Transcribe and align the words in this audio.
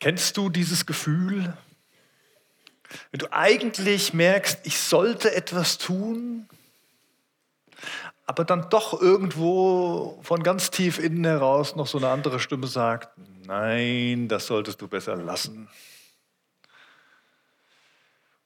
Kennst 0.00 0.36
du 0.36 0.48
dieses 0.48 0.86
Gefühl, 0.86 1.56
wenn 3.10 3.18
du 3.18 3.32
eigentlich 3.32 4.14
merkst, 4.14 4.60
ich 4.64 4.78
sollte 4.78 5.34
etwas 5.34 5.78
tun, 5.78 6.48
aber 8.26 8.44
dann 8.44 8.68
doch 8.70 9.00
irgendwo 9.00 10.18
von 10.22 10.42
ganz 10.42 10.70
tief 10.70 10.98
innen 10.98 11.24
heraus 11.24 11.76
noch 11.76 11.86
so 11.86 11.98
eine 11.98 12.08
andere 12.08 12.40
Stimme 12.40 12.66
sagt, 12.66 13.08
nein, 13.46 14.28
das 14.28 14.46
solltest 14.46 14.80
du 14.80 14.88
besser 14.88 15.16
lassen. 15.16 15.68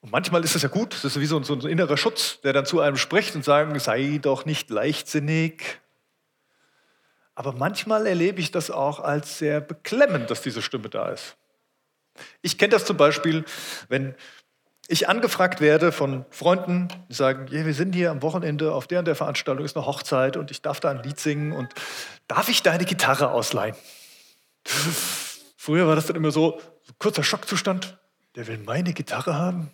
Und 0.00 0.11
manchmal 0.11 0.43
ist 0.43 0.57
es 0.57 0.62
ja 0.62 0.69
gut, 0.69 0.95
das 0.95 1.05
ist 1.05 1.21
wie 1.21 1.27
so 1.27 1.37
ein, 1.37 1.45
so 1.45 1.55
ein 1.55 1.61
innerer 1.62 1.96
Schutz, 1.96 2.41
der 2.41 2.53
dann 2.53 2.66
zu 2.66 2.80
einem 2.80 2.96
spricht 2.96 3.34
und 3.34 3.45
sagt, 3.45 3.80
sei 3.80 4.19
doch 4.23 4.45
nicht 4.45 4.71
leichtsinnig. 4.71 5.80
Aber 7.34 7.53
manchmal 7.53 8.07
erlebe 8.07 8.41
ich 8.41 8.50
das 8.50 8.71
auch 8.71 9.00
als 9.00 9.39
sehr 9.39 9.61
beklemmend, 9.61 10.30
dass 10.30 10.43
diese 10.43 10.62
Stimme 10.62 10.89
da 10.89 11.09
ist. 11.09 11.37
Ich 12.42 12.58
kenne 12.58 12.70
das 12.70 12.84
zum 12.84 12.96
Beispiel, 12.96 13.45
wenn 13.88 14.14
ich 14.88 15.09
angefragt 15.09 15.60
werde 15.60 15.92
von 15.92 16.27
Freunden, 16.30 16.88
die 17.09 17.14
sagen, 17.14 17.46
yeah, 17.50 17.64
wir 17.64 17.74
sind 17.74 17.95
hier 17.95 18.10
am 18.10 18.20
Wochenende 18.23 18.73
auf 18.74 18.87
der 18.87 18.98
und 18.98 19.06
der 19.06 19.14
Veranstaltung, 19.14 19.64
ist 19.64 19.77
eine 19.77 19.87
Hochzeit 19.87 20.37
und 20.37 20.51
ich 20.51 20.60
darf 20.60 20.80
da 20.80 20.90
ein 20.90 21.02
Lied 21.02 21.18
singen 21.18 21.52
und 21.52 21.73
darf 22.28 22.48
ich 22.48 22.62
deine 22.62 22.84
Gitarre 22.84 23.30
ausleihen? 23.30 23.77
Früher 25.56 25.87
war 25.87 25.95
das 25.95 26.06
dann 26.06 26.16
immer 26.16 26.30
so, 26.30 26.60
so 26.82 26.92
kurzer 26.98 27.23
Schockzustand, 27.23 27.98
der 28.34 28.46
will 28.48 28.59
meine 28.59 28.92
Gitarre 28.92 29.37
haben? 29.37 29.70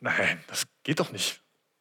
Nein, 0.00 0.42
das 0.46 0.66
geht 0.82 1.00
doch 1.00 1.12
nicht. 1.12 1.40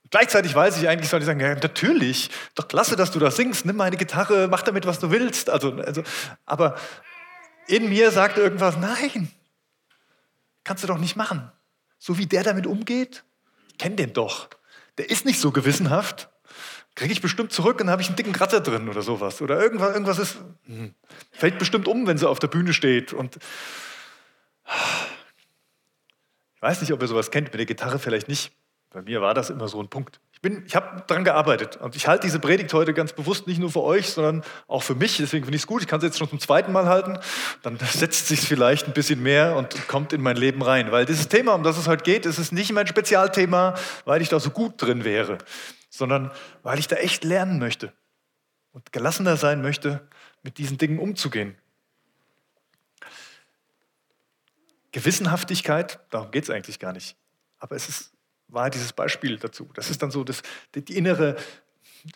Gleichzeitig 0.10 0.54
weiß 0.54 0.78
ich 0.78 0.88
eigentlich, 0.88 1.10
soll 1.10 1.22
ich 1.22 1.26
sagen, 1.26 1.40
ja, 1.40 1.56
natürlich, 1.56 2.30
doch 2.56 2.68
klasse, 2.68 2.96
dass 2.96 3.12
du 3.12 3.20
das 3.20 3.36
singst, 3.36 3.66
nimm 3.66 3.76
meine 3.76 3.98
Gitarre, 3.98 4.48
mach 4.48 4.62
damit, 4.62 4.86
was 4.86 5.00
du 5.00 5.10
willst. 5.12 5.50
Also, 5.50 5.74
also, 5.74 6.04
aber 6.46 6.76
in 7.68 7.90
mir 7.90 8.12
sagt 8.12 8.38
irgendwas, 8.38 8.78
nein, 8.78 9.32
kannst 10.64 10.84
du 10.84 10.88
doch 10.88 10.98
nicht 10.98 11.16
machen. 11.16 11.52
So 12.00 12.18
wie 12.18 12.26
der 12.26 12.44
damit 12.44 12.68
umgeht, 12.68 13.24
ich 13.70 13.78
kenne 13.78 13.96
den 13.96 14.14
doch. 14.14 14.50
Der 14.98 15.10
ist 15.10 15.26
nicht 15.26 15.40
so 15.40 15.52
gewissenhaft. 15.52 16.30
Kriege 16.96 17.12
ich 17.12 17.22
bestimmt 17.22 17.52
zurück 17.52 17.82
und 17.82 17.90
habe 17.90 18.02
ich 18.02 18.08
einen 18.08 18.18
dicken 18.18 18.34
Kratzer 18.34 18.62
drin 18.62 18.88
oder 18.88 19.02
sowas. 19.02 19.42
Oder 19.42 19.60
irgendwas, 19.60 19.94
irgendwas 19.94 20.20
ist, 20.20 20.38
hm, 20.66 20.94
fällt 21.32 21.58
bestimmt 21.58 21.88
um, 21.88 22.06
wenn 22.06 22.18
sie 22.18 22.30
auf 22.30 22.40
der 22.40 22.48
Bühne 22.48 22.74
steht. 22.74 23.14
Und 23.14 23.38
ich 26.56 26.62
weiß 26.62 26.82
nicht, 26.82 26.94
ob 26.94 27.02
ihr 27.02 27.08
sowas 27.08 27.32
kennt, 27.32 27.48
mit 27.48 27.56
der 27.56 27.66
Gitarre 27.66 27.98
vielleicht 27.98 28.28
nicht. 28.28 28.52
Bei 28.92 29.02
mir 29.02 29.22
war 29.22 29.34
das 29.34 29.50
immer 29.50 29.68
so 29.68 29.82
ein 29.82 29.90
Punkt 29.90 30.20
bin, 30.44 30.64
ich 30.68 30.76
habe 30.76 31.02
daran 31.08 31.24
gearbeitet 31.24 31.78
und 31.78 31.96
ich 31.96 32.08
halte 32.08 32.28
diese 32.28 32.38
Predigt 32.38 32.72
heute 32.74 32.94
ganz 32.94 33.14
bewusst 33.14 33.48
nicht 33.48 33.60
nur 33.60 33.72
für 33.72 33.82
euch, 33.82 34.10
sondern 34.10 34.44
auch 34.68 34.84
für 34.84 34.94
mich. 34.94 35.18
Deswegen 35.18 35.46
finde 35.46 35.56
ich 35.56 35.64
es 35.64 35.68
gut. 35.68 35.82
Ich 35.82 35.88
kann 35.88 36.00
es 36.00 36.04
jetzt 36.04 36.20
schon 36.20 36.30
zum 36.30 36.40
zweiten 36.40 36.74
Mal 36.74 36.86
halten. 36.86 37.18
Dann 37.62 37.80
setzt 37.80 38.28
sich 38.28 38.42
vielleicht 38.42 38.86
ein 38.86 38.94
bisschen 38.94 39.24
mehr 39.24 39.56
und 39.56 39.88
kommt 39.88 40.12
in 40.12 40.22
mein 40.22 40.36
Leben 40.36 40.62
rein. 40.62 40.92
Weil 40.92 41.06
dieses 41.06 41.30
Thema, 41.30 41.54
um 41.54 41.64
das 41.64 41.78
es 41.78 41.88
heute 41.88 42.04
geht, 42.04 42.26
ist 42.26 42.40
es 42.40 42.52
nicht 42.52 42.74
mein 42.74 42.86
Spezialthema, 42.86 43.74
weil 44.04 44.22
ich 44.22 44.28
da 44.28 44.40
so 44.40 44.50
gut 44.50 44.82
drin 44.82 45.06
wäre, 45.06 45.38
sondern 45.90 46.30
weil 46.62 46.78
ich 46.78 46.88
da 46.88 46.98
echt 46.98 47.24
lernen 47.24 47.58
möchte 47.58 47.94
und 48.74 48.92
gelassener 48.92 49.38
sein 49.38 49.62
möchte, 49.62 50.06
mit 50.44 50.58
diesen 50.58 50.78
Dingen 50.78 51.00
umzugehen. 51.00 51.56
Gewissenhaftigkeit, 54.92 56.02
darum 56.10 56.32
geht 56.32 56.44
es 56.44 56.50
eigentlich 56.50 56.80
gar 56.80 56.92
nicht. 56.92 57.16
Aber 57.60 57.78
es 57.78 57.88
ist 57.88 58.13
war 58.54 58.70
dieses 58.70 58.94
Beispiel 58.94 59.38
dazu. 59.38 59.70
Das 59.74 59.90
ist 59.90 60.02
dann 60.02 60.12
so 60.12 60.24
das, 60.24 60.42
die 60.76 60.98
innere 60.98 61.36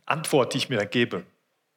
Antwort, 0.06 0.54
die 0.54 0.60
ich 0.60 0.70
mir 0.70 0.86
gebe. 0.86 1.24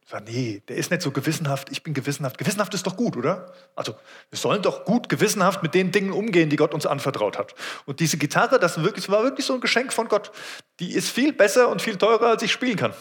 Ich 0.03 0.11
sage, 0.11 0.25
nee, 0.33 0.63
der 0.67 0.77
ist 0.77 0.91
nicht 0.91 1.03
so 1.03 1.13
gewissenhaft, 1.13 1.69
ich 1.71 1.85
bin 1.85 1.95
gewissenhaft. 1.95 2.37
Gewissenhaft 2.37 2.75
ist 2.75 2.85
doch 2.85 2.97
gut, 2.97 3.17
oder? 3.17 3.53
Also, 3.77 3.95
wir 4.31 4.39
sollen 4.39 4.61
doch 4.61 4.85
gut 4.85 5.09
gewissenhaft 5.09 5.63
mit 5.63 5.73
den 5.73 5.93
Dingen 5.93 6.13
umgehen, 6.13 6.51
die 6.51 6.57
Gott 6.57 6.75
uns 6.75 6.85
anvertraut 6.85 7.39
hat. 7.39 7.55
Und 7.87 8.01
diese 8.01 8.17
Gitarre, 8.17 8.59
das 8.59 8.83
wirklich, 8.83 9.09
war 9.09 9.23
wirklich 9.23 9.47
so 9.47 9.55
ein 9.55 9.61
Geschenk 9.61 9.93
von 9.93 10.09
Gott. 10.09 10.33
Die 10.81 10.93
ist 10.95 11.09
viel 11.09 11.33
besser 11.33 11.69
und 11.69 11.81
viel 11.81 11.97
teurer, 11.97 12.27
als 12.27 12.43
ich 12.43 12.51
spielen 12.51 12.77
kann. 12.77 12.93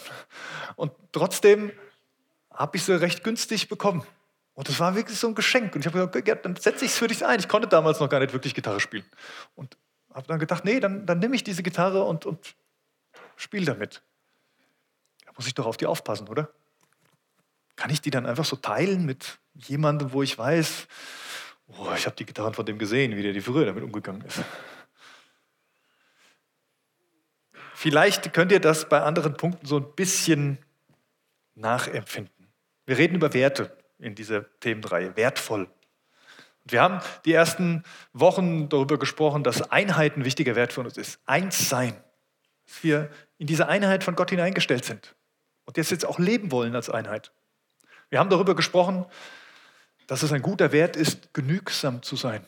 Und 0.75 0.91
trotzdem 1.11 1.71
habe 2.53 2.77
ich 2.77 2.83
sie 2.83 2.99
recht 2.99 3.23
günstig 3.23 3.69
bekommen. 3.69 4.03
Und 4.53 4.67
das 4.67 4.79
war 4.79 4.93
wirklich 4.93 5.17
so 5.17 5.27
ein 5.27 5.35
Geschenk. 5.35 5.73
Und 5.73 5.81
ich 5.81 5.87
habe 5.87 6.07
gesagt, 6.07 6.27
ja, 6.27 6.35
dann 6.35 6.57
setze 6.57 6.85
ich 6.85 6.91
es 6.91 6.97
für 6.97 7.07
dich 7.07 7.25
ein. 7.25 7.39
Ich 7.39 7.47
konnte 7.47 7.67
damals 7.67 7.99
noch 7.99 8.09
gar 8.09 8.19
nicht 8.19 8.33
wirklich 8.33 8.53
Gitarre 8.53 8.79
spielen. 8.79 9.05
Und 9.55 9.77
habe 10.13 10.27
dann 10.27 10.39
gedacht, 10.39 10.65
nee, 10.65 10.79
dann, 10.79 11.05
dann 11.05 11.19
nehme 11.19 11.35
ich 11.35 11.43
diese 11.43 11.63
Gitarre 11.63 12.03
und, 12.03 12.25
und 12.25 12.55
spiele 13.35 13.65
damit. 13.65 14.01
Da 15.25 15.31
muss 15.35 15.47
ich 15.47 15.53
doch 15.53 15.65
auf 15.65 15.77
die 15.77 15.85
aufpassen, 15.85 16.27
oder? 16.27 16.49
Kann 17.75 17.91
ich 17.91 18.01
die 18.01 18.09
dann 18.09 18.25
einfach 18.25 18.45
so 18.45 18.55
teilen 18.55 19.05
mit 19.05 19.39
jemandem, 19.53 20.11
wo 20.11 20.23
ich 20.23 20.37
weiß, 20.37 20.87
oh, 21.67 21.91
ich 21.95 22.05
habe 22.05 22.15
die 22.15 22.25
Gitarren 22.25 22.53
von 22.53 22.65
dem 22.65 22.77
gesehen, 22.77 23.15
wie 23.15 23.23
der 23.23 23.33
die 23.33 23.41
früher 23.41 23.65
damit 23.65 23.83
umgegangen 23.83 24.21
ist. 24.23 24.41
Vielleicht 27.73 28.33
könnt 28.33 28.51
ihr 28.51 28.59
das 28.59 28.89
bei 28.89 29.01
anderen 29.01 29.37
Punkten 29.37 29.65
so 29.65 29.77
ein 29.77 29.95
bisschen 29.95 30.57
nachempfinden. 31.55 32.47
Wir 32.85 32.97
reden 32.97 33.15
über 33.15 33.33
Werte 33.33 33.77
in 33.99 34.15
dieser 34.15 34.45
Themenreihe, 34.59 35.15
wertvoll. 35.15 35.69
Wir 36.71 36.81
haben 36.81 37.01
die 37.25 37.33
ersten 37.33 37.83
Wochen 38.13 38.69
darüber 38.69 38.97
gesprochen, 38.97 39.43
dass 39.43 39.71
Einheit 39.71 40.17
ein 40.17 40.25
wichtiger 40.25 40.55
Wert 40.55 40.73
für 40.73 40.81
uns 40.81 40.97
ist. 40.97 41.19
Eins 41.25 41.69
sein. 41.69 41.93
Dass 42.67 42.83
wir 42.83 43.09
in 43.37 43.47
diese 43.47 43.67
Einheit 43.67 44.03
von 44.03 44.15
Gott 44.15 44.29
hineingestellt 44.29 44.85
sind 44.85 45.15
und 45.65 45.77
jetzt 45.77 45.91
jetzt 45.91 46.05
auch 46.05 46.19
leben 46.19 46.51
wollen 46.51 46.75
als 46.75 46.89
Einheit. 46.89 47.31
Wir 48.09 48.19
haben 48.19 48.29
darüber 48.29 48.55
gesprochen, 48.55 49.05
dass 50.07 50.23
es 50.23 50.31
ein 50.31 50.41
guter 50.41 50.71
Wert 50.71 50.95
ist, 50.95 51.33
genügsam 51.33 52.01
zu 52.01 52.15
sein. 52.15 52.45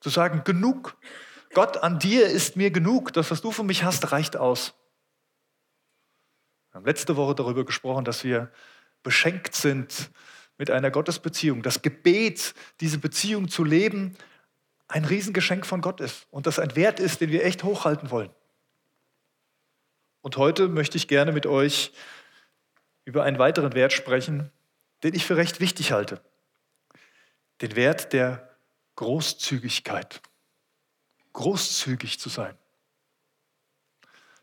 Zu 0.00 0.10
sagen, 0.10 0.42
genug. 0.44 0.96
Gott, 1.54 1.78
an 1.78 1.98
dir 1.98 2.26
ist 2.26 2.56
mir 2.56 2.70
genug. 2.70 3.12
Das, 3.12 3.30
was 3.30 3.40
du 3.40 3.52
für 3.52 3.62
mich 3.62 3.84
hast, 3.84 4.12
reicht 4.12 4.36
aus. 4.36 4.74
Wir 6.70 6.78
haben 6.78 6.86
letzte 6.86 7.16
Woche 7.16 7.34
darüber 7.34 7.64
gesprochen, 7.64 8.04
dass 8.04 8.24
wir 8.24 8.50
beschenkt 9.02 9.54
sind 9.54 10.10
mit 10.58 10.70
einer 10.70 10.90
Gottesbeziehung. 10.90 11.62
Das 11.62 11.82
Gebet, 11.82 12.54
diese 12.80 12.98
Beziehung 12.98 13.48
zu 13.48 13.64
leben, 13.64 14.16
ein 14.88 15.04
Riesengeschenk 15.04 15.66
von 15.66 15.80
Gott 15.80 16.00
ist 16.00 16.26
und 16.30 16.46
das 16.46 16.58
ein 16.58 16.76
Wert 16.76 17.00
ist, 17.00 17.20
den 17.20 17.30
wir 17.30 17.44
echt 17.44 17.64
hochhalten 17.64 18.10
wollen. 18.10 18.30
Und 20.22 20.36
heute 20.36 20.68
möchte 20.68 20.96
ich 20.96 21.08
gerne 21.08 21.32
mit 21.32 21.46
euch 21.46 21.92
über 23.04 23.22
einen 23.22 23.38
weiteren 23.38 23.74
Wert 23.74 23.92
sprechen, 23.92 24.50
den 25.02 25.14
ich 25.14 25.24
für 25.24 25.36
recht 25.36 25.60
wichtig 25.60 25.92
halte. 25.92 26.20
Den 27.60 27.76
Wert 27.76 28.12
der 28.12 28.48
Großzügigkeit. 28.96 30.20
Großzügig 31.32 32.18
zu 32.18 32.28
sein. 32.28 32.56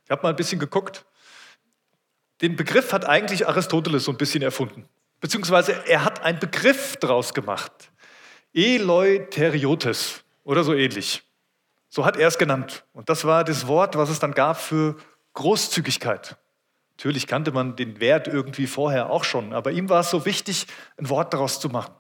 Ich 0.06 0.12
habe 0.12 0.22
mal 0.24 0.30
ein 0.30 0.36
bisschen 0.36 0.60
geguckt. 0.60 1.06
Den 2.42 2.56
Begriff 2.56 2.94
hat 2.94 3.06
eigentlich 3.06 3.48
Aristoteles 3.48 4.06
so 4.06 4.12
ein 4.12 4.18
bisschen 4.18 4.44
erfunden 4.44 4.88
beziehungsweise 5.24 5.86
er 5.88 6.04
hat 6.04 6.22
einen 6.22 6.38
Begriff 6.38 6.98
draus 6.98 7.34
gemacht. 7.34 7.72
Eleuteriotes 8.54 10.26
oder 10.44 10.66
so 10.66 10.74
ähnlich. 10.74 11.24
So 11.88 12.04
hat 12.04 12.18
er 12.18 12.28
es 12.28 12.38
genannt. 12.38 12.84
Und 12.92 13.08
das 13.08 13.24
war 13.24 13.46
das 13.46 13.66
Wort, 13.68 13.96
was 13.96 14.10
es 14.10 14.20
dann 14.20 14.34
gab 14.34 14.60
für 14.60 14.98
Großzügigkeit. 15.32 16.36
Natürlich 16.98 17.26
kannte 17.26 17.54
man 17.54 17.78
den 17.78 18.02
Wert 18.02 18.28
irgendwie 18.28 18.68
vorher 18.68 19.10
auch 19.12 19.24
schon, 19.24 19.54
aber 19.54 19.72
ihm 19.72 19.88
war 19.88 20.02
es 20.02 20.10
so 20.10 20.26
wichtig, 20.26 20.68
ein 20.98 21.08
Wort 21.08 21.34
daraus 21.34 21.62
zu 21.62 21.70
machen. 21.70 21.96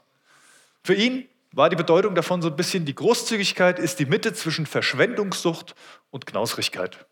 Für 0.83 0.93
ihn 0.93 1.25
war 1.53 1.69
die 1.69 1.77
Bedeutung 1.77 2.15
davon 2.15 2.41
so 2.41 2.49
ein 2.49 2.57
bisschen, 2.57 2.83
die 2.83 2.93
Großzügigkeit 2.93 3.79
ist 3.79 3.99
die 3.99 4.05
Mitte 4.05 4.33
zwischen 4.33 4.65
Verschwendungssucht 4.65 5.75
und 6.11 6.25
Knausrigkeit. 6.25 7.05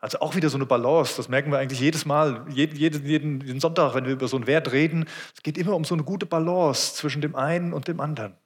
Also 0.00 0.20
auch 0.20 0.36
wieder 0.36 0.48
so 0.48 0.56
eine 0.56 0.66
Balance, 0.66 1.16
das 1.16 1.28
merken 1.28 1.50
wir 1.50 1.58
eigentlich 1.58 1.80
jedes 1.80 2.04
Mal, 2.04 2.46
jeden, 2.50 2.76
jeden, 2.76 3.40
jeden 3.44 3.60
Sonntag, 3.60 3.94
wenn 3.94 4.04
wir 4.04 4.12
über 4.12 4.28
so 4.28 4.36
einen 4.36 4.46
Wert 4.46 4.70
reden. 4.70 5.08
Es 5.34 5.42
geht 5.42 5.58
immer 5.58 5.74
um 5.74 5.84
so 5.84 5.94
eine 5.94 6.04
gute 6.04 6.24
Balance 6.24 6.94
zwischen 6.94 7.20
dem 7.20 7.34
einen 7.34 7.72
und 7.72 7.88
dem 7.88 8.00
anderen. 8.00 8.36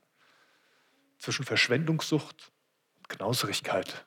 Zwischen 1.18 1.44
Verschwendungssucht 1.44 2.50
und 2.96 3.08
Knauserigkeit. 3.10 4.06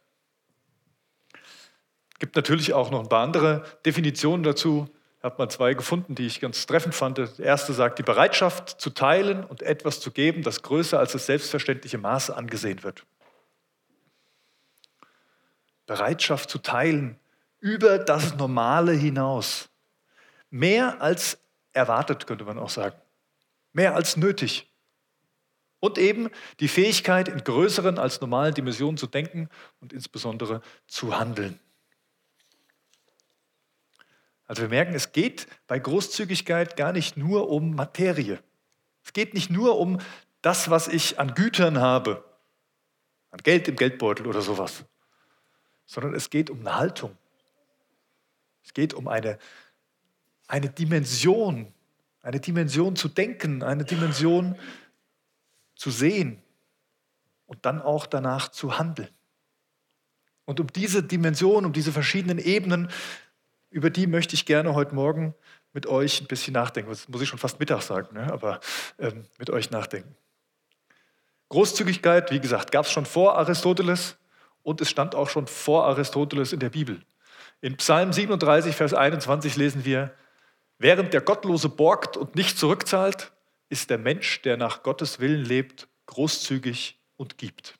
Es 2.14 2.20
gibt 2.20 2.36
natürlich 2.36 2.74
auch 2.74 2.90
noch 2.90 3.02
ein 3.02 3.10
paar 3.10 3.24
andere 3.24 3.64
Definitionen 3.86 4.42
dazu. 4.42 4.90
Ich 5.20 5.24
habe 5.24 5.38
mal 5.38 5.50
zwei 5.50 5.76
gefunden, 5.76 6.16
die 6.16 6.26
ich 6.26 6.40
ganz 6.40 6.66
treffend 6.66 6.96
fand. 6.96 7.20
Die 7.20 7.42
erste 7.42 7.74
sagt, 7.74 8.00
die 8.00 8.04
Bereitschaft 8.04 8.82
zu 8.82 8.90
teilen 8.90 9.44
und 9.44 9.62
etwas 9.62 10.00
zu 10.00 10.12
geben, 10.12 10.42
das 10.42 10.64
größer 10.64 10.98
als 10.98 11.12
das 11.12 11.28
selbstverständliche 11.28 12.00
Maß 12.00 12.32
angesehen 12.32 12.84
wird. 12.84 13.06
Bereitschaft 15.86 16.50
zu 16.50 16.58
teilen 16.58 17.20
über 17.66 17.98
das 17.98 18.36
Normale 18.36 18.92
hinaus. 18.92 19.70
Mehr 20.52 21.02
als 21.02 21.40
erwartet, 21.74 22.28
könnte 22.28 22.46
man 22.46 22.60
auch 22.60 22.70
sagen. 22.70 22.96
Mehr 23.74 23.96
als 23.96 24.18
nötig. 24.18 24.72
Und 25.80 25.98
eben 25.98 26.30
die 26.60 26.68
Fähigkeit, 26.68 27.28
in 27.28 27.44
größeren 27.44 27.98
als 27.98 28.22
normalen 28.22 28.54
Dimensionen 28.54 28.98
zu 28.98 29.08
denken 29.08 29.50
und 29.82 29.94
insbesondere 29.94 30.62
zu 30.86 31.18
handeln. 31.18 31.60
Also 34.46 34.62
wir 34.62 34.70
merken, 34.70 34.94
es 34.94 35.12
geht 35.12 35.48
bei 35.66 35.80
Großzügigkeit 35.80 36.78
gar 36.78 36.94
nicht 36.94 37.18
nur 37.18 37.50
um 37.50 37.74
Materie. 37.74 38.44
Es 39.04 39.12
geht 39.12 39.34
nicht 39.34 39.50
nur 39.50 39.80
um 39.80 40.00
das, 40.44 40.70
was 40.70 40.88
ich 40.88 41.20
an 41.20 41.34
Gütern 41.34 41.80
habe, 41.80 42.24
an 43.32 43.40
Geld 43.42 43.68
im 43.68 43.76
Geldbeutel 43.76 44.28
oder 44.28 44.44
sowas, 44.44 44.86
sondern 45.88 46.14
es 46.14 46.30
geht 46.30 46.52
um 46.52 46.60
eine 46.60 46.76
Haltung. 46.76 47.18
Es 48.66 48.74
geht 48.74 48.94
um 48.94 49.08
eine, 49.08 49.38
eine 50.48 50.70
Dimension, 50.70 51.72
eine 52.22 52.40
Dimension 52.40 52.96
zu 52.96 53.08
denken, 53.08 53.64
eine 53.64 53.86
Dimension 53.86 54.58
zu 55.76 55.92
sehen 55.92 56.42
und 57.46 57.66
dann 57.66 57.82
auch 57.82 58.08
danach 58.08 58.50
zu 58.50 58.78
handeln. 58.78 59.10
Und 60.46 60.60
um 60.60 60.68
diese 60.68 61.04
Dimension, 61.04 61.66
um 61.66 61.74
diese 61.74 61.92
verschiedenen 61.92 62.40
Ebenen, 62.40 62.90
über 63.70 63.90
die 63.90 64.08
möchte 64.08 64.36
ich 64.36 64.46
gerne 64.46 64.74
heute 64.74 64.96
Morgen 64.96 65.36
mit 65.74 65.86
euch 65.86 66.22
ein 66.22 66.28
bisschen 66.28 66.54
nachdenken. 66.54 66.90
Das 66.90 67.08
muss 67.10 67.22
ich 67.22 67.30
schon 67.30 67.40
fast 67.40 67.60
Mittag 67.60 67.82
sagen, 67.82 68.16
ne? 68.16 68.32
aber 68.32 68.60
ähm, 68.98 69.26
mit 69.38 69.50
euch 69.50 69.70
nachdenken. 69.72 70.16
Großzügigkeit, 71.50 72.32
wie 72.32 72.40
gesagt, 72.40 72.72
gab 72.72 72.86
es 72.86 72.92
schon 72.92 73.06
vor 73.06 73.38
Aristoteles 73.38 74.18
und 74.64 74.82
es 74.82 74.90
stand 74.90 75.14
auch 75.14 75.30
schon 75.30 75.46
vor 75.48 75.86
Aristoteles 75.86 76.54
in 76.54 76.60
der 76.60 76.70
Bibel. 76.70 77.02
In 77.62 77.78
Psalm 77.78 78.14
37, 78.14 78.76
Vers 78.76 78.94
21 78.94 79.56
lesen 79.56 79.86
wir, 79.86 80.14
während 80.78 81.14
der 81.14 81.22
Gottlose 81.22 81.70
borgt 81.70 82.18
und 82.18 82.36
nicht 82.36 82.58
zurückzahlt, 82.58 83.32
ist 83.70 83.90
der 83.90 83.98
Mensch, 83.98 84.42
der 84.42 84.58
nach 84.58 84.84
Gottes 84.84 85.20
Willen 85.20 85.44
lebt, 85.44 85.88
großzügig 86.06 87.00
und 87.18 87.38
gibt. 87.38 87.76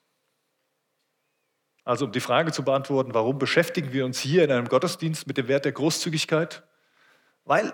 Also 1.84 2.06
um 2.06 2.12
die 2.12 2.20
Frage 2.20 2.50
zu 2.50 2.64
beantworten, 2.64 3.14
warum 3.14 3.38
beschäftigen 3.38 3.92
wir 3.92 4.04
uns 4.04 4.18
hier 4.18 4.42
in 4.42 4.50
einem 4.50 4.68
Gottesdienst 4.68 5.28
mit 5.28 5.36
dem 5.36 5.46
Wert 5.46 5.64
der 5.64 5.72
Großzügigkeit? 5.72 6.64
Weil 7.44 7.72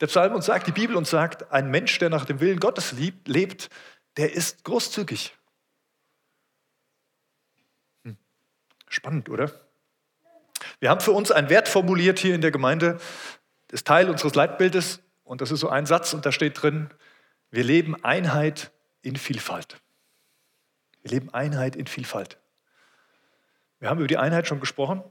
der 0.00 0.08
Psalm 0.08 0.34
uns 0.34 0.46
sagt, 0.46 0.66
die 0.66 0.72
Bibel 0.72 0.96
uns 0.96 1.10
sagt, 1.10 1.52
ein 1.52 1.70
Mensch, 1.70 1.96
der 2.00 2.10
nach 2.10 2.24
dem 2.24 2.40
Willen 2.40 2.58
Gottes 2.58 2.92
lebt, 2.92 3.70
der 4.16 4.32
ist 4.32 4.64
großzügig. 4.64 5.32
Hm. 8.02 8.16
Spannend, 8.88 9.28
oder? 9.28 9.52
Wir 10.82 10.90
haben 10.90 11.00
für 11.00 11.12
uns 11.12 11.30
einen 11.30 11.48
Wert 11.48 11.68
formuliert 11.68 12.18
hier 12.18 12.34
in 12.34 12.40
der 12.40 12.50
Gemeinde, 12.50 12.94
das 13.68 13.82
ist 13.82 13.86
Teil 13.86 14.10
unseres 14.10 14.34
Leitbildes 14.34 15.00
und 15.22 15.40
das 15.40 15.52
ist 15.52 15.60
so 15.60 15.68
ein 15.68 15.86
Satz 15.86 16.12
und 16.12 16.26
da 16.26 16.32
steht 16.32 16.60
drin, 16.60 16.90
wir 17.52 17.62
leben 17.62 18.02
Einheit 18.04 18.72
in 19.00 19.14
Vielfalt. 19.14 19.80
Wir 21.02 21.12
leben 21.12 21.32
Einheit 21.32 21.76
in 21.76 21.86
Vielfalt. 21.86 22.36
Wir 23.78 23.90
haben 23.90 23.98
über 23.98 24.08
die 24.08 24.16
Einheit 24.16 24.48
schon 24.48 24.58
gesprochen. 24.58 25.04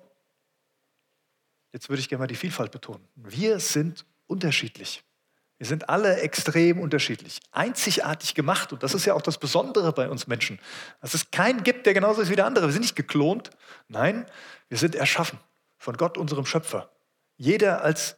Jetzt 1.71 1.87
würde 1.87 2.01
ich 2.01 2.09
gerne 2.09 2.23
mal 2.23 2.27
die 2.27 2.35
Vielfalt 2.35 2.73
betonen. 2.73 3.07
Wir 3.15 3.61
sind 3.61 4.05
unterschiedlich. 4.27 5.05
Wir 5.57 5.67
sind 5.67 5.87
alle 5.87 6.19
extrem 6.19 6.81
unterschiedlich, 6.81 7.39
einzigartig 7.53 8.35
gemacht. 8.35 8.73
Und 8.73 8.83
das 8.83 8.93
ist 8.93 9.05
ja 9.05 9.13
auch 9.13 9.21
das 9.21 9.37
Besondere 9.37 9.93
bei 9.93 10.09
uns 10.09 10.27
Menschen, 10.27 10.59
dass 10.99 11.13
es 11.13 11.31
keinen 11.31 11.63
gibt, 11.63 11.85
der 11.85 11.93
genauso 11.93 12.21
ist 12.21 12.29
wie 12.29 12.35
der 12.35 12.45
andere. 12.45 12.65
Wir 12.65 12.73
sind 12.73 12.81
nicht 12.81 12.97
geklont. 12.97 13.51
Nein, 13.87 14.25
wir 14.67 14.77
sind 14.77 14.95
erschaffen 14.95 15.39
von 15.81 15.97
Gott, 15.97 16.19
unserem 16.19 16.45
Schöpfer. 16.45 16.91
Jeder 17.37 17.81
als 17.83 18.15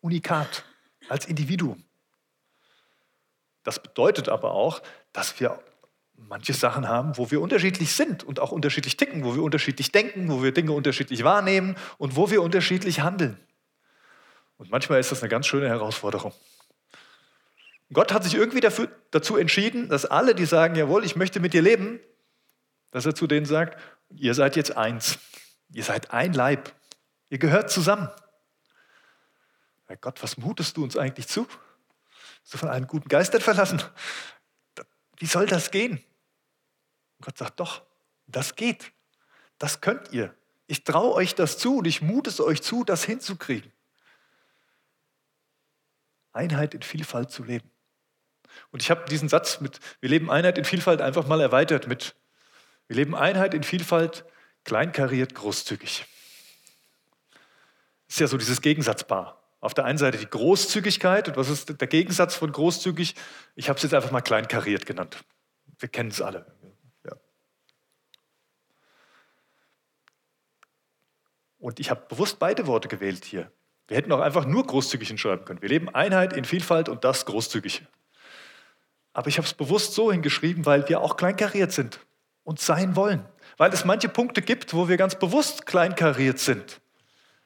Unikat, 0.00 0.64
als 1.08 1.26
Individuum. 1.26 1.82
Das 3.64 3.82
bedeutet 3.82 4.28
aber 4.28 4.52
auch, 4.52 4.80
dass 5.12 5.40
wir 5.40 5.60
manche 6.14 6.54
Sachen 6.54 6.88
haben, 6.88 7.18
wo 7.18 7.32
wir 7.32 7.40
unterschiedlich 7.40 7.96
sind 7.96 8.22
und 8.22 8.38
auch 8.38 8.52
unterschiedlich 8.52 8.96
ticken, 8.96 9.24
wo 9.24 9.34
wir 9.34 9.42
unterschiedlich 9.42 9.90
denken, 9.90 10.30
wo 10.30 10.44
wir 10.44 10.52
Dinge 10.52 10.70
unterschiedlich 10.70 11.24
wahrnehmen 11.24 11.74
und 11.98 12.14
wo 12.14 12.30
wir 12.30 12.42
unterschiedlich 12.42 13.00
handeln. 13.00 13.40
Und 14.56 14.70
manchmal 14.70 15.00
ist 15.00 15.10
das 15.10 15.20
eine 15.20 15.30
ganz 15.30 15.48
schöne 15.48 15.68
Herausforderung. 15.68 16.32
Gott 17.92 18.12
hat 18.12 18.22
sich 18.22 18.34
irgendwie 18.34 18.60
dafür, 18.60 18.88
dazu 19.10 19.36
entschieden, 19.36 19.88
dass 19.88 20.06
alle, 20.06 20.36
die 20.36 20.46
sagen, 20.46 20.76
jawohl, 20.76 21.04
ich 21.04 21.16
möchte 21.16 21.40
mit 21.40 21.54
dir 21.54 21.62
leben, 21.62 21.98
dass 22.92 23.04
er 23.04 23.16
zu 23.16 23.26
denen 23.26 23.46
sagt, 23.46 23.80
ihr 24.14 24.34
seid 24.34 24.54
jetzt 24.54 24.76
eins. 24.76 25.18
Ihr 25.72 25.82
seid 25.82 26.12
ein 26.12 26.32
Leib. 26.32 26.72
Ihr 27.30 27.38
gehört 27.38 27.70
zusammen. 27.70 28.08
Herr 29.86 29.96
Gott, 29.96 30.22
was 30.22 30.36
mutest 30.36 30.76
du 30.76 30.84
uns 30.84 30.96
eigentlich 30.96 31.28
zu? 31.28 31.46
Bist 32.42 32.54
du 32.54 32.58
von 32.58 32.68
allen 32.68 32.86
guten 32.86 33.08
Geistern 33.08 33.40
verlassen? 33.40 33.82
Wie 35.16 35.26
soll 35.26 35.46
das 35.46 35.70
gehen? 35.70 36.04
Gott 37.20 37.38
sagt, 37.38 37.60
doch, 37.60 37.82
das 38.26 38.56
geht. 38.56 38.92
Das 39.58 39.80
könnt 39.80 40.12
ihr. 40.12 40.34
Ich 40.66 40.84
traue 40.84 41.14
euch 41.14 41.34
das 41.34 41.58
zu 41.58 41.78
und 41.78 41.86
ich 41.86 42.02
mute 42.02 42.30
es 42.30 42.40
euch 42.40 42.62
zu, 42.62 42.84
das 42.84 43.04
hinzukriegen. 43.04 43.72
Einheit 46.32 46.74
in 46.74 46.82
Vielfalt 46.82 47.30
zu 47.30 47.42
leben. 47.42 47.70
Und 48.70 48.82
ich 48.82 48.90
habe 48.90 49.04
diesen 49.08 49.28
Satz 49.28 49.60
mit, 49.60 49.78
wir 50.00 50.08
leben 50.08 50.30
Einheit 50.30 50.58
in 50.58 50.64
Vielfalt 50.64 51.00
einfach 51.00 51.26
mal 51.26 51.40
erweitert 51.40 51.86
mit, 51.86 52.16
wir 52.86 52.96
leben 52.96 53.14
Einheit 53.14 53.54
in 53.54 53.62
Vielfalt, 53.62 54.24
kleinkariert, 54.64 55.34
großzügig. 55.34 56.06
Das 58.10 58.16
ist 58.16 58.20
ja 58.22 58.26
so 58.26 58.38
dieses 58.38 58.60
Gegensatzpaar. 58.60 59.40
Auf 59.60 59.72
der 59.72 59.84
einen 59.84 59.96
Seite 59.96 60.18
die 60.18 60.28
Großzügigkeit. 60.28 61.28
Und 61.28 61.36
was 61.36 61.48
ist 61.48 61.80
der 61.80 61.86
Gegensatz 61.86 62.34
von 62.34 62.50
großzügig? 62.50 63.14
Ich 63.54 63.68
habe 63.68 63.76
es 63.76 63.84
jetzt 63.84 63.94
einfach 63.94 64.10
mal 64.10 64.20
kleinkariert 64.20 64.84
genannt. 64.84 65.22
Wir 65.78 65.88
kennen 65.88 66.10
es 66.10 66.20
alle. 66.20 66.44
Ja. 67.04 67.12
Und 71.60 71.78
ich 71.78 71.88
habe 71.88 72.02
bewusst 72.08 72.40
beide 72.40 72.66
Worte 72.66 72.88
gewählt 72.88 73.24
hier. 73.24 73.52
Wir 73.86 73.96
hätten 73.96 74.10
auch 74.10 74.18
einfach 74.18 74.44
nur 74.44 74.66
großzügig 74.66 75.06
hinschreiben 75.06 75.44
können. 75.44 75.62
Wir 75.62 75.68
leben 75.68 75.88
Einheit 75.88 76.32
in 76.32 76.44
Vielfalt 76.44 76.88
und 76.88 77.04
das 77.04 77.26
großzügig. 77.26 77.86
Aber 79.12 79.28
ich 79.28 79.38
habe 79.38 79.46
es 79.46 79.54
bewusst 79.54 79.94
so 79.94 80.10
hingeschrieben, 80.10 80.66
weil 80.66 80.88
wir 80.88 81.00
auch 81.00 81.16
kleinkariert 81.16 81.70
sind 81.70 82.00
und 82.42 82.58
sein 82.58 82.96
wollen. 82.96 83.24
Weil 83.56 83.72
es 83.72 83.84
manche 83.84 84.08
Punkte 84.08 84.42
gibt, 84.42 84.74
wo 84.74 84.88
wir 84.88 84.96
ganz 84.96 85.14
bewusst 85.14 85.64
kleinkariert 85.64 86.40
sind. 86.40 86.80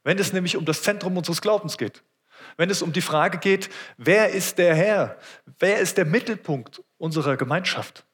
Wenn 0.05 0.19
es 0.19 0.33
nämlich 0.33 0.57
um 0.57 0.65
das 0.65 0.83
Zentrum 0.83 1.17
unseres 1.17 1.41
Glaubens 1.41 1.77
geht. 1.77 2.03
Wenn 2.57 2.71
es 2.71 2.83
um 2.83 2.93
die 2.93 3.01
Frage 3.01 3.39
geht, 3.39 3.71
wer 3.97 4.31
ist 4.31 4.59
der 4.59 4.75
Herr? 4.75 5.19
Wer 5.59 5.79
ist 5.79 5.97
der 5.97 6.05
Mittelpunkt 6.05 6.83
unserer 6.99 7.37
Gemeinschaft? 7.37 8.05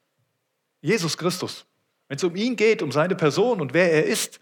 Jesus 0.81 1.17
Christus. 1.17 1.65
Wenn 2.07 2.17
es 2.17 2.23
um 2.23 2.35
ihn 2.35 2.55
geht, 2.55 2.81
um 2.81 2.91
seine 2.91 3.15
Person 3.15 3.61
und 3.61 3.73
wer 3.73 3.91
er 3.91 4.05
ist, 4.05 4.39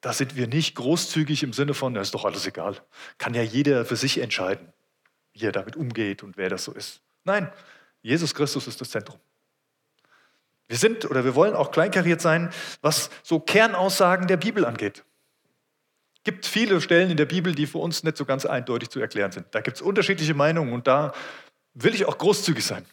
da 0.00 0.12
sind 0.12 0.36
wir 0.36 0.46
nicht 0.46 0.74
großzügig 0.76 1.42
im 1.42 1.52
Sinne 1.52 1.74
von, 1.74 1.94
da 1.94 2.00
ist 2.00 2.14
doch 2.14 2.24
alles 2.24 2.46
egal. 2.46 2.76
Kann 3.18 3.34
ja 3.34 3.42
jeder 3.42 3.84
für 3.84 3.96
sich 3.96 4.18
entscheiden, 4.18 4.72
wie 5.32 5.44
er 5.44 5.52
damit 5.52 5.76
umgeht 5.76 6.22
und 6.22 6.36
wer 6.36 6.48
das 6.48 6.64
so 6.64 6.72
ist. 6.72 7.02
Nein, 7.24 7.52
Jesus 8.02 8.34
Christus 8.34 8.66
ist 8.66 8.80
das 8.80 8.90
Zentrum. 8.90 9.18
Wir 10.68 10.78
sind 10.78 11.04
oder 11.10 11.24
wir 11.24 11.34
wollen 11.34 11.54
auch 11.54 11.70
kleinkariert 11.70 12.20
sein, 12.20 12.50
was 12.80 13.10
so 13.22 13.40
Kernaussagen 13.40 14.26
der 14.26 14.36
Bibel 14.38 14.64
angeht. 14.64 15.04
Gibt 16.30 16.46
viele 16.46 16.80
Stellen 16.80 17.10
in 17.10 17.16
der 17.16 17.26
Bibel, 17.26 17.54
die 17.54 17.66
für 17.66 17.78
uns 17.78 18.04
nicht 18.04 18.16
so 18.16 18.24
ganz 18.24 18.46
eindeutig 18.46 18.88
zu 18.90 19.00
erklären 19.00 19.32
sind. 19.32 19.46
Da 19.50 19.60
gibt 19.60 19.78
es 19.78 19.82
unterschiedliche 19.82 20.32
Meinungen 20.32 20.72
und 20.72 20.86
da 20.86 21.12
will 21.74 21.92
ich 21.92 22.06
auch 22.06 22.18
großzügig 22.18 22.64
sein. 22.64 22.86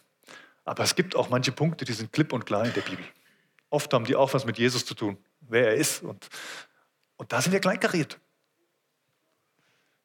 Aber 0.64 0.82
es 0.82 0.96
gibt 0.96 1.14
auch 1.14 1.28
manche 1.28 1.52
Punkte, 1.52 1.84
die 1.84 1.92
sind 1.92 2.12
klipp 2.12 2.32
und 2.32 2.46
klar 2.46 2.64
in 2.64 2.72
der 2.72 2.80
Bibel. 2.80 3.04
Oft 3.70 3.94
haben 3.94 4.06
die 4.06 4.16
auch 4.16 4.34
was 4.34 4.44
mit 4.44 4.58
Jesus 4.58 4.84
zu 4.84 4.94
tun, 4.94 5.18
wer 5.40 5.68
er 5.68 5.74
ist 5.76 6.02
und 6.02 6.28
und 7.18 7.32
da 7.32 7.40
sind 7.40 7.52
wir 7.52 7.60
kleinkariert. 7.60 8.18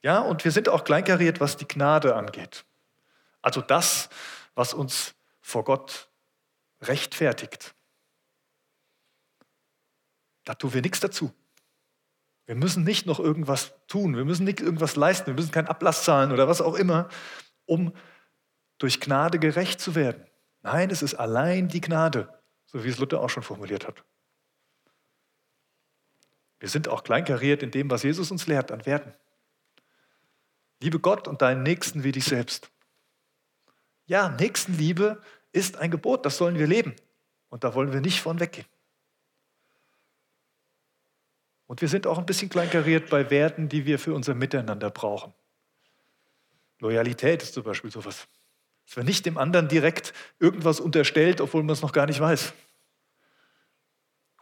Ja, 0.01 0.19
und 0.19 0.43
wir 0.43 0.51
sind 0.51 0.67
auch 0.67 0.83
kleinkariert, 0.83 1.39
was 1.39 1.55
die 1.55 1.67
Gnade 1.67 2.15
angeht. 2.15 2.65
Also 3.41 3.61
das, 3.61 4.09
was 4.53 4.75
uns 4.75 5.15
vor 5.41 5.63
Gott 5.63 6.09
rechtfertigt. 6.81 7.73
Da 10.43 10.53
tun 10.55 10.73
wir 10.73 10.81
nichts 10.81 10.99
dazu. 10.99 11.33
Wir 12.45 12.55
müssen 12.55 12.83
nicht 12.83 13.05
noch 13.05 13.19
irgendwas 13.19 13.73
tun, 13.87 14.17
wir 14.17 14.25
müssen 14.25 14.43
nicht 14.43 14.59
irgendwas 14.59 14.95
leisten, 14.95 15.27
wir 15.27 15.33
müssen 15.33 15.51
keinen 15.51 15.67
Ablass 15.67 16.03
zahlen 16.03 16.31
oder 16.31 16.47
was 16.47 16.61
auch 16.61 16.75
immer, 16.75 17.07
um 17.65 17.93
durch 18.77 18.99
Gnade 18.99 19.39
gerecht 19.39 19.79
zu 19.79 19.95
werden. 19.95 20.25
Nein, 20.61 20.89
es 20.89 21.01
ist 21.01 21.15
allein 21.15 21.69
die 21.69 21.81
Gnade, 21.81 22.27
so 22.65 22.83
wie 22.83 22.89
es 22.89 22.97
Luther 22.97 23.21
auch 23.21 23.29
schon 23.29 23.43
formuliert 23.43 23.87
hat. 23.87 24.03
Wir 26.59 26.69
sind 26.69 26.87
auch 26.87 27.03
kleinkariert 27.03 27.63
in 27.63 27.71
dem, 27.71 27.89
was 27.89 28.03
Jesus 28.03 28.31
uns 28.31 28.47
lehrt 28.47 28.71
an 28.71 28.85
Werten. 28.85 29.13
Liebe 30.81 30.99
Gott 30.99 31.27
und 31.27 31.41
deinen 31.41 31.63
Nächsten 31.63 32.03
wie 32.03 32.11
dich 32.11 32.25
selbst. 32.25 32.69
Ja, 34.05 34.29
Nächstenliebe 34.29 35.21
ist 35.53 35.77
ein 35.77 35.91
Gebot, 35.91 36.25
das 36.25 36.37
sollen 36.37 36.57
wir 36.57 36.67
leben. 36.67 36.95
Und 37.49 37.63
da 37.63 37.73
wollen 37.75 37.93
wir 37.93 38.01
nicht 38.01 38.21
von 38.21 38.39
weggehen. 38.39 38.67
Und 41.73 41.81
wir 41.81 41.87
sind 41.87 42.05
auch 42.05 42.19
ein 42.19 42.27
bisschen 42.27 42.49
kleinkariert 42.49 43.09
bei 43.09 43.31
Werten, 43.31 43.67
die 43.67 43.87
wir 43.87 43.97
für 43.97 44.13
unser 44.13 44.35
Miteinander 44.35 44.91
brauchen. 44.91 45.33
Loyalität 46.77 47.41
ist 47.41 47.55
zum 47.55 47.63
Beispiel 47.63 47.89
sowas. 47.89 48.27
Dass 48.85 48.95
man 48.95 49.07
nicht 49.07 49.25
dem 49.25 49.39
anderen 49.39 49.69
direkt 49.69 50.13
irgendwas 50.37 50.79
unterstellt, 50.79 51.41
obwohl 51.41 51.63
man 51.63 51.73
es 51.73 51.81
noch 51.81 51.91
gar 51.91 52.05
nicht 52.05 52.19
weiß. 52.19 52.53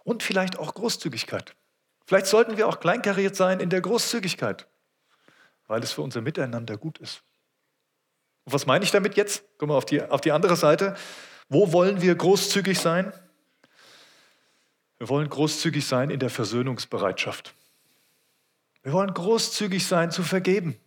Und 0.04 0.24
vielleicht 0.24 0.60
auch 0.60 0.74
Großzügigkeit. 0.74 1.56
Vielleicht 2.06 2.26
sollten 2.26 2.58
wir 2.58 2.68
auch 2.68 2.82
kleinkariert 2.82 3.38
sein 3.38 3.62
in 3.62 3.70
der 3.70 3.80
Großzügigkeit, 3.80 4.68
weil 5.68 5.82
es 5.84 5.94
für 5.94 6.02
unser 6.02 6.20
Miteinander 6.20 6.76
gut 6.76 6.98
ist. 6.98 7.24
Und 8.44 8.52
was 8.52 8.66
meine 8.66 8.84
ich 8.84 8.92
damit 8.92 9.16
jetzt? 9.16 9.46
Guck 9.58 9.70
mal 9.70 9.78
auf 9.78 9.86
die, 9.86 10.04
auf 10.04 10.20
die 10.20 10.34
andere 10.34 10.58
Seite. 10.58 10.98
Wo 11.48 11.72
wollen 11.72 12.02
wir 12.02 12.14
großzügig 12.14 12.78
sein? 12.78 13.14
Wir 15.02 15.10
wollen 15.10 15.28
großzügig 15.28 15.88
sein 15.88 16.12
in 16.12 16.20
der 16.20 16.30
Versöhnungsbereitschaft. 16.30 17.56
Wir 18.84 18.94
wollen 18.94 19.12
großzügig 19.12 19.88
sein 19.88 20.12
zu 20.12 20.22
vergeben. 20.22 20.78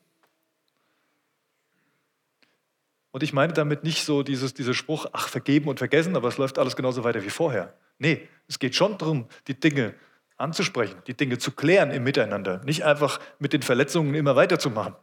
Und 3.10 3.24
ich 3.24 3.32
meine 3.32 3.52
damit 3.54 3.82
nicht 3.82 4.04
so 4.04 4.22
dieses, 4.22 4.54
dieser 4.54 4.72
Spruch, 4.72 5.06
ach, 5.12 5.26
vergeben 5.26 5.68
und 5.68 5.80
vergessen, 5.80 6.14
aber 6.14 6.28
es 6.28 6.38
läuft 6.38 6.60
alles 6.60 6.76
genauso 6.76 7.02
weiter 7.02 7.24
wie 7.24 7.30
vorher. 7.30 7.74
Nee, 7.98 8.28
es 8.46 8.60
geht 8.60 8.76
schon 8.76 8.98
darum, 8.98 9.26
die 9.48 9.58
Dinge 9.58 9.96
anzusprechen, 10.36 11.02
die 11.08 11.14
Dinge 11.14 11.38
zu 11.38 11.50
klären 11.50 11.90
im 11.90 12.04
Miteinander, 12.04 12.62
nicht 12.62 12.84
einfach 12.84 13.18
mit 13.40 13.52
den 13.52 13.62
Verletzungen 13.62 14.14
immer 14.14 14.36
weiterzumachen, 14.36 14.94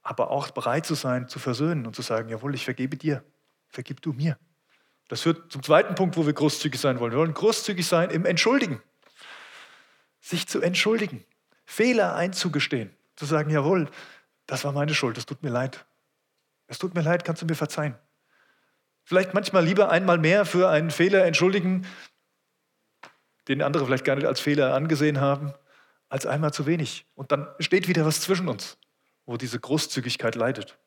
aber 0.00 0.30
auch 0.30 0.52
bereit 0.52 0.86
zu 0.86 0.94
sein, 0.94 1.28
zu 1.28 1.38
versöhnen 1.38 1.86
und 1.86 1.94
zu 1.94 2.00
sagen, 2.00 2.30
jawohl, 2.30 2.54
ich 2.54 2.64
vergebe 2.64 2.96
dir, 2.96 3.22
vergib 3.68 4.00
du 4.00 4.14
mir. 4.14 4.38
Das 5.08 5.22
führt 5.22 5.50
zum 5.50 5.62
zweiten 5.62 5.94
Punkt, 5.94 6.16
wo 6.16 6.26
wir 6.26 6.32
großzügig 6.32 6.80
sein 6.80 7.00
wollen. 7.00 7.12
Wir 7.12 7.18
wollen 7.18 7.34
großzügig 7.34 7.86
sein 7.86 8.10
im 8.10 8.26
Entschuldigen, 8.26 8.82
sich 10.20 10.46
zu 10.46 10.60
entschuldigen, 10.60 11.24
Fehler 11.64 12.14
einzugestehen, 12.14 12.94
zu 13.16 13.24
sagen, 13.24 13.50
jawohl, 13.50 13.90
das 14.46 14.64
war 14.64 14.72
meine 14.72 14.94
Schuld, 14.94 15.18
es 15.18 15.26
tut 15.26 15.42
mir 15.42 15.50
leid, 15.50 15.86
es 16.66 16.78
tut 16.78 16.94
mir 16.94 17.00
leid, 17.00 17.24
kannst 17.24 17.42
du 17.42 17.46
mir 17.46 17.54
verzeihen? 17.54 17.98
Vielleicht 19.04 19.32
manchmal 19.32 19.64
lieber 19.64 19.90
einmal 19.90 20.18
mehr 20.18 20.44
für 20.44 20.68
einen 20.68 20.90
Fehler 20.90 21.24
entschuldigen, 21.24 21.86
den 23.48 23.62
andere 23.62 23.86
vielleicht 23.86 24.04
gar 24.04 24.16
nicht 24.16 24.26
als 24.26 24.40
Fehler 24.40 24.74
angesehen 24.74 25.20
haben, 25.20 25.54
als 26.10 26.26
einmal 26.26 26.52
zu 26.52 26.66
wenig. 26.66 27.06
Und 27.14 27.32
dann 27.32 27.48
steht 27.58 27.88
wieder 27.88 28.04
was 28.04 28.20
zwischen 28.20 28.48
uns, 28.48 28.76
wo 29.24 29.38
diese 29.38 29.58
Großzügigkeit 29.58 30.34
leidet. 30.34 30.78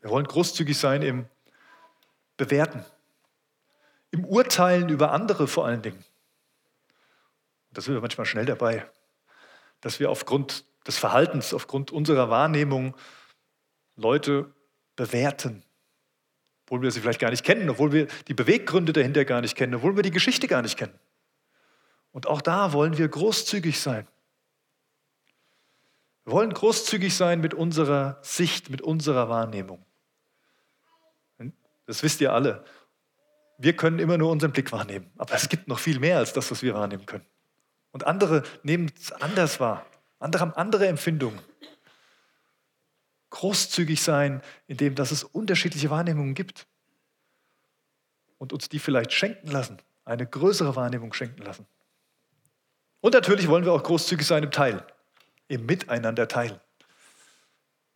Wir 0.00 0.10
wollen 0.10 0.26
großzügig 0.26 0.76
sein 0.76 1.02
im 1.02 1.26
Bewerten, 2.40 2.82
im 4.12 4.24
Urteilen 4.24 4.88
über 4.88 5.12
andere 5.12 5.46
vor 5.46 5.66
allen 5.66 5.82
Dingen. 5.82 6.02
Da 7.70 7.82
sind 7.82 7.92
wir 7.92 8.00
manchmal 8.00 8.24
schnell 8.24 8.46
dabei, 8.46 8.90
dass 9.82 10.00
wir 10.00 10.10
aufgrund 10.10 10.64
des 10.86 10.96
Verhaltens, 10.96 11.52
aufgrund 11.52 11.90
unserer 11.90 12.30
Wahrnehmung 12.30 12.96
Leute 13.94 14.54
bewerten, 14.96 15.62
obwohl 16.64 16.80
wir 16.80 16.90
sie 16.90 17.00
vielleicht 17.00 17.20
gar 17.20 17.28
nicht 17.28 17.44
kennen, 17.44 17.68
obwohl 17.68 17.92
wir 17.92 18.06
die 18.26 18.34
Beweggründe 18.34 18.94
dahinter 18.94 19.26
gar 19.26 19.42
nicht 19.42 19.54
kennen, 19.54 19.74
obwohl 19.74 19.96
wir 19.96 20.02
die 20.02 20.10
Geschichte 20.10 20.48
gar 20.48 20.62
nicht 20.62 20.78
kennen. 20.78 20.98
Und 22.10 22.26
auch 22.26 22.40
da 22.40 22.72
wollen 22.72 22.96
wir 22.96 23.06
großzügig 23.06 23.78
sein. 23.78 24.08
Wir 26.24 26.32
wollen 26.32 26.54
großzügig 26.54 27.14
sein 27.14 27.42
mit 27.42 27.52
unserer 27.52 28.18
Sicht, 28.22 28.70
mit 28.70 28.80
unserer 28.80 29.28
Wahrnehmung. 29.28 29.84
Das 31.90 32.04
wisst 32.04 32.20
ihr 32.20 32.32
alle. 32.32 32.64
Wir 33.58 33.74
können 33.74 33.98
immer 33.98 34.16
nur 34.16 34.30
unseren 34.30 34.52
Blick 34.52 34.70
wahrnehmen, 34.70 35.10
aber 35.18 35.34
es 35.34 35.48
gibt 35.48 35.66
noch 35.66 35.80
viel 35.80 35.98
mehr 35.98 36.18
als 36.18 36.32
das, 36.32 36.48
was 36.52 36.62
wir 36.62 36.72
wahrnehmen 36.72 37.04
können. 37.04 37.26
Und 37.90 38.06
andere 38.06 38.44
nehmen 38.62 38.92
es 38.96 39.10
anders 39.10 39.58
wahr. 39.58 39.84
Andere 40.20 40.40
haben 40.40 40.54
andere 40.54 40.86
Empfindungen 40.86 41.40
großzügig 43.30 44.00
sein, 44.00 44.40
indem 44.68 44.94
dass 44.94 45.10
es 45.10 45.24
unterschiedliche 45.24 45.90
Wahrnehmungen 45.90 46.34
gibt 46.34 46.68
und 48.38 48.52
uns 48.52 48.68
die 48.68 48.78
vielleicht 48.78 49.12
schenken 49.12 49.48
lassen, 49.48 49.78
eine 50.04 50.28
größere 50.28 50.76
Wahrnehmung 50.76 51.12
schenken 51.12 51.42
lassen. 51.42 51.66
Und 53.00 53.14
natürlich 53.14 53.48
wollen 53.48 53.64
wir 53.64 53.72
auch 53.72 53.82
großzügig 53.82 54.28
sein 54.28 54.44
im 54.44 54.52
Teilen, 54.52 54.80
im 55.48 55.66
Miteinander 55.66 56.28
teilen, 56.28 56.60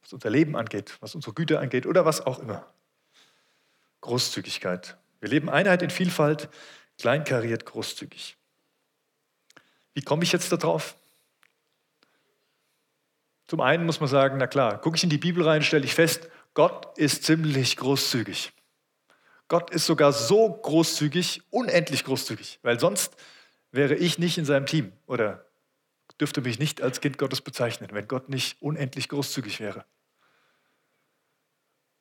was 0.03 0.13
unser 0.13 0.31
Leben 0.31 0.57
angeht, 0.57 0.97
was 0.99 1.15
unsere 1.15 1.33
Güter 1.33 1.61
angeht 1.61 1.87
oder 1.87 2.05
was 2.05 2.27
auch 2.27 2.41
immer. 2.41 2.67
Großzügigkeit. 4.05 4.99
Wir 5.21 5.31
leben 5.31 5.49
Einheit 5.49 5.81
in 5.81 5.89
Vielfalt, 5.89 6.51
kleinkariert, 6.99 7.65
großzügig. 7.65 8.37
Wie 9.95 10.03
komme 10.03 10.25
ich 10.25 10.33
jetzt 10.33 10.53
darauf? 10.53 10.97
Zum 13.47 13.63
einen 13.63 13.87
muss 13.87 14.01
man 14.01 14.11
sagen, 14.11 14.37
na 14.37 14.47
klar, 14.47 14.79
gucke 14.79 14.99
ich 14.99 15.05
in 15.05 15.09
die 15.09 15.17
Bibel 15.17 15.43
rein, 15.43 15.63
stelle 15.63 15.87
ich 15.87 15.95
fest, 15.95 16.29
Gott 16.53 16.99
ist 16.99 17.25
ziemlich 17.25 17.79
großzügig. 17.79 18.53
Gott 19.49 19.71
ist 19.71 19.87
sogar 19.87 20.13
so 20.13 20.53
großzügig, 20.53 21.43
unendlich 21.49 22.05
großzügig, 22.05 22.59
weil 22.63 22.79
sonst 22.79 23.17
wäre 23.73 23.95
ich 23.95 24.19
nicht 24.19 24.37
in 24.37 24.45
seinem 24.45 24.67
Team 24.67 24.93
oder 25.07 25.47
dürfte 26.21 26.43
mich 26.43 26.59
nicht 26.59 26.83
als 26.83 27.01
Kind 27.01 27.17
Gottes 27.17 27.41
bezeichnen, 27.41 27.89
wenn 27.93 28.07
Gott 28.07 28.29
nicht 28.29 28.61
unendlich 28.61 29.09
großzügig 29.09 29.61
wäre. 29.61 29.87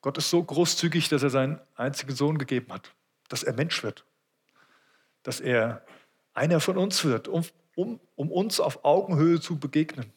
Gott 0.03 0.17
ist 0.17 0.29
so 0.29 0.43
großzügig, 0.43 1.07
dass 1.07 1.23
er 1.23 1.29
seinen 1.29 1.61
einzigen 1.75 2.13
Sohn 2.13 2.37
gegeben 2.37 2.73
hat, 2.73 2.93
dass 3.29 3.41
er 3.41 3.53
Mensch 3.53 3.83
wird, 3.83 4.05
dass 5.23 5.39
er 5.39 5.85
einer 6.33 6.59
von 6.59 6.77
uns 6.77 7.05
wird, 7.05 7.29
um, 7.29 7.45
um, 7.75 8.01
um 8.15 8.29
uns 8.29 8.59
auf 8.59 8.83
Augenhöhe 8.83 9.39
zu 9.39 9.57
begegnen 9.57 10.11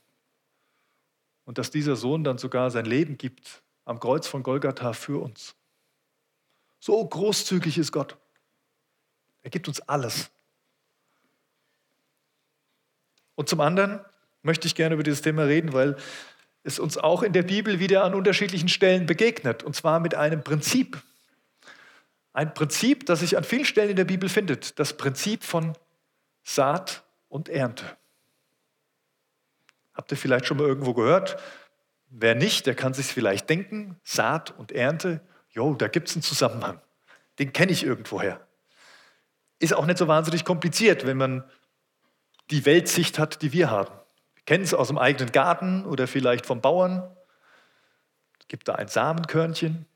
und 1.45 1.59
dass 1.59 1.71
dieser 1.71 1.95
Sohn 1.95 2.25
dann 2.25 2.37
sogar 2.37 2.73
sein 2.73 2.85
Leben 2.85 3.16
gibt 3.16 3.62
am 3.85 4.00
Kreuz 4.00 4.26
von 4.26 4.43
Golgatha 4.43 4.93
für 4.93 5.23
uns. 5.23 5.55
So 6.81 7.07
großzügig 7.07 7.78
ist 7.78 7.93
Gott. 7.93 8.19
Er 9.45 9.50
gibt 9.50 9.69
uns 9.69 9.81
alles. 9.83 10.33
Und 13.37 13.49
zum 13.49 13.61
anderen 13.61 14.05
möchte 14.43 14.66
ich 14.66 14.75
gerne 14.75 14.95
über 14.95 15.05
dieses 15.05 15.23
Thema 15.23 15.45
reden, 15.45 15.73
weil 15.73 15.97
es 16.66 16.78
uns 16.78 16.99
auch 16.99 17.23
in 17.23 17.32
der 17.32 17.42
Bibel 17.42 17.78
wieder 17.78 18.04
an 18.04 18.14
unterschiedlichen 18.14 18.68
Stellen 18.68 19.06
begegnet, 19.06 19.62
und 19.62 19.76
zwar 19.76 20.00
mit 20.00 20.14
einem 20.14 20.42
Prinzip. 20.42 21.00
Ein 22.32 22.52
Prinzip, 22.52 23.06
das 23.06 23.20
sich 23.20 23.37
an 23.37 23.44
vielen 23.44 23.64
Stellen 23.64 23.90
in 23.90 23.96
der 23.96 24.04
Bibel 24.04 24.28
findet, 24.28 24.78
das 24.78 24.96
Prinzip 24.96 25.44
von 25.44 25.73
Saat 26.42 27.04
und 27.28 27.49
Ernte. 27.49 27.85
Habt 29.94 30.11
ihr 30.11 30.18
vielleicht 30.18 30.46
schon 30.46 30.58
mal 30.58 30.66
irgendwo 30.66 30.92
gehört? 30.92 31.40
Wer 32.08 32.35
nicht, 32.35 32.66
der 32.66 32.75
kann 32.75 32.94
sich 32.94 33.06
vielleicht 33.06 33.49
denken, 33.49 33.99
Saat 34.04 34.50
und 34.58 34.73
Ernte, 34.73 35.20
jo, 35.50 35.75
da 35.75 35.88
gibt 35.88 36.08
es 36.08 36.16
einen 36.16 36.23
Zusammenhang. 36.23 36.80
Den 37.38 37.52
kenne 37.52 37.73
ich 37.73 37.85
irgendwoher. 37.85 38.40
Ist 39.58 39.73
auch 39.73 39.87
nicht 39.87 39.99
so 39.99 40.08
wahnsinnig 40.08 40.44
kompliziert, 40.44 41.06
wenn 41.06 41.16
man 41.16 41.44
die 42.50 42.66
Weltsicht 42.66 43.18
hat, 43.18 43.40
die 43.42 43.52
wir 43.52 43.70
haben. 43.70 43.92
Kennen 44.47 44.65
es 44.65 44.75
aus 44.75 44.88
dem 44.88 44.99
eigenen 44.99 45.33
Garten 45.33 45.85
oder 45.85 46.07
vielleicht 46.07 46.47
vom 46.47 46.61
Bauern. 46.61 47.03
Es 48.41 48.49
gibt 48.49 48.69
da 48.69 48.76
ein 48.76 48.88
Samenkörnchen, 48.88 49.87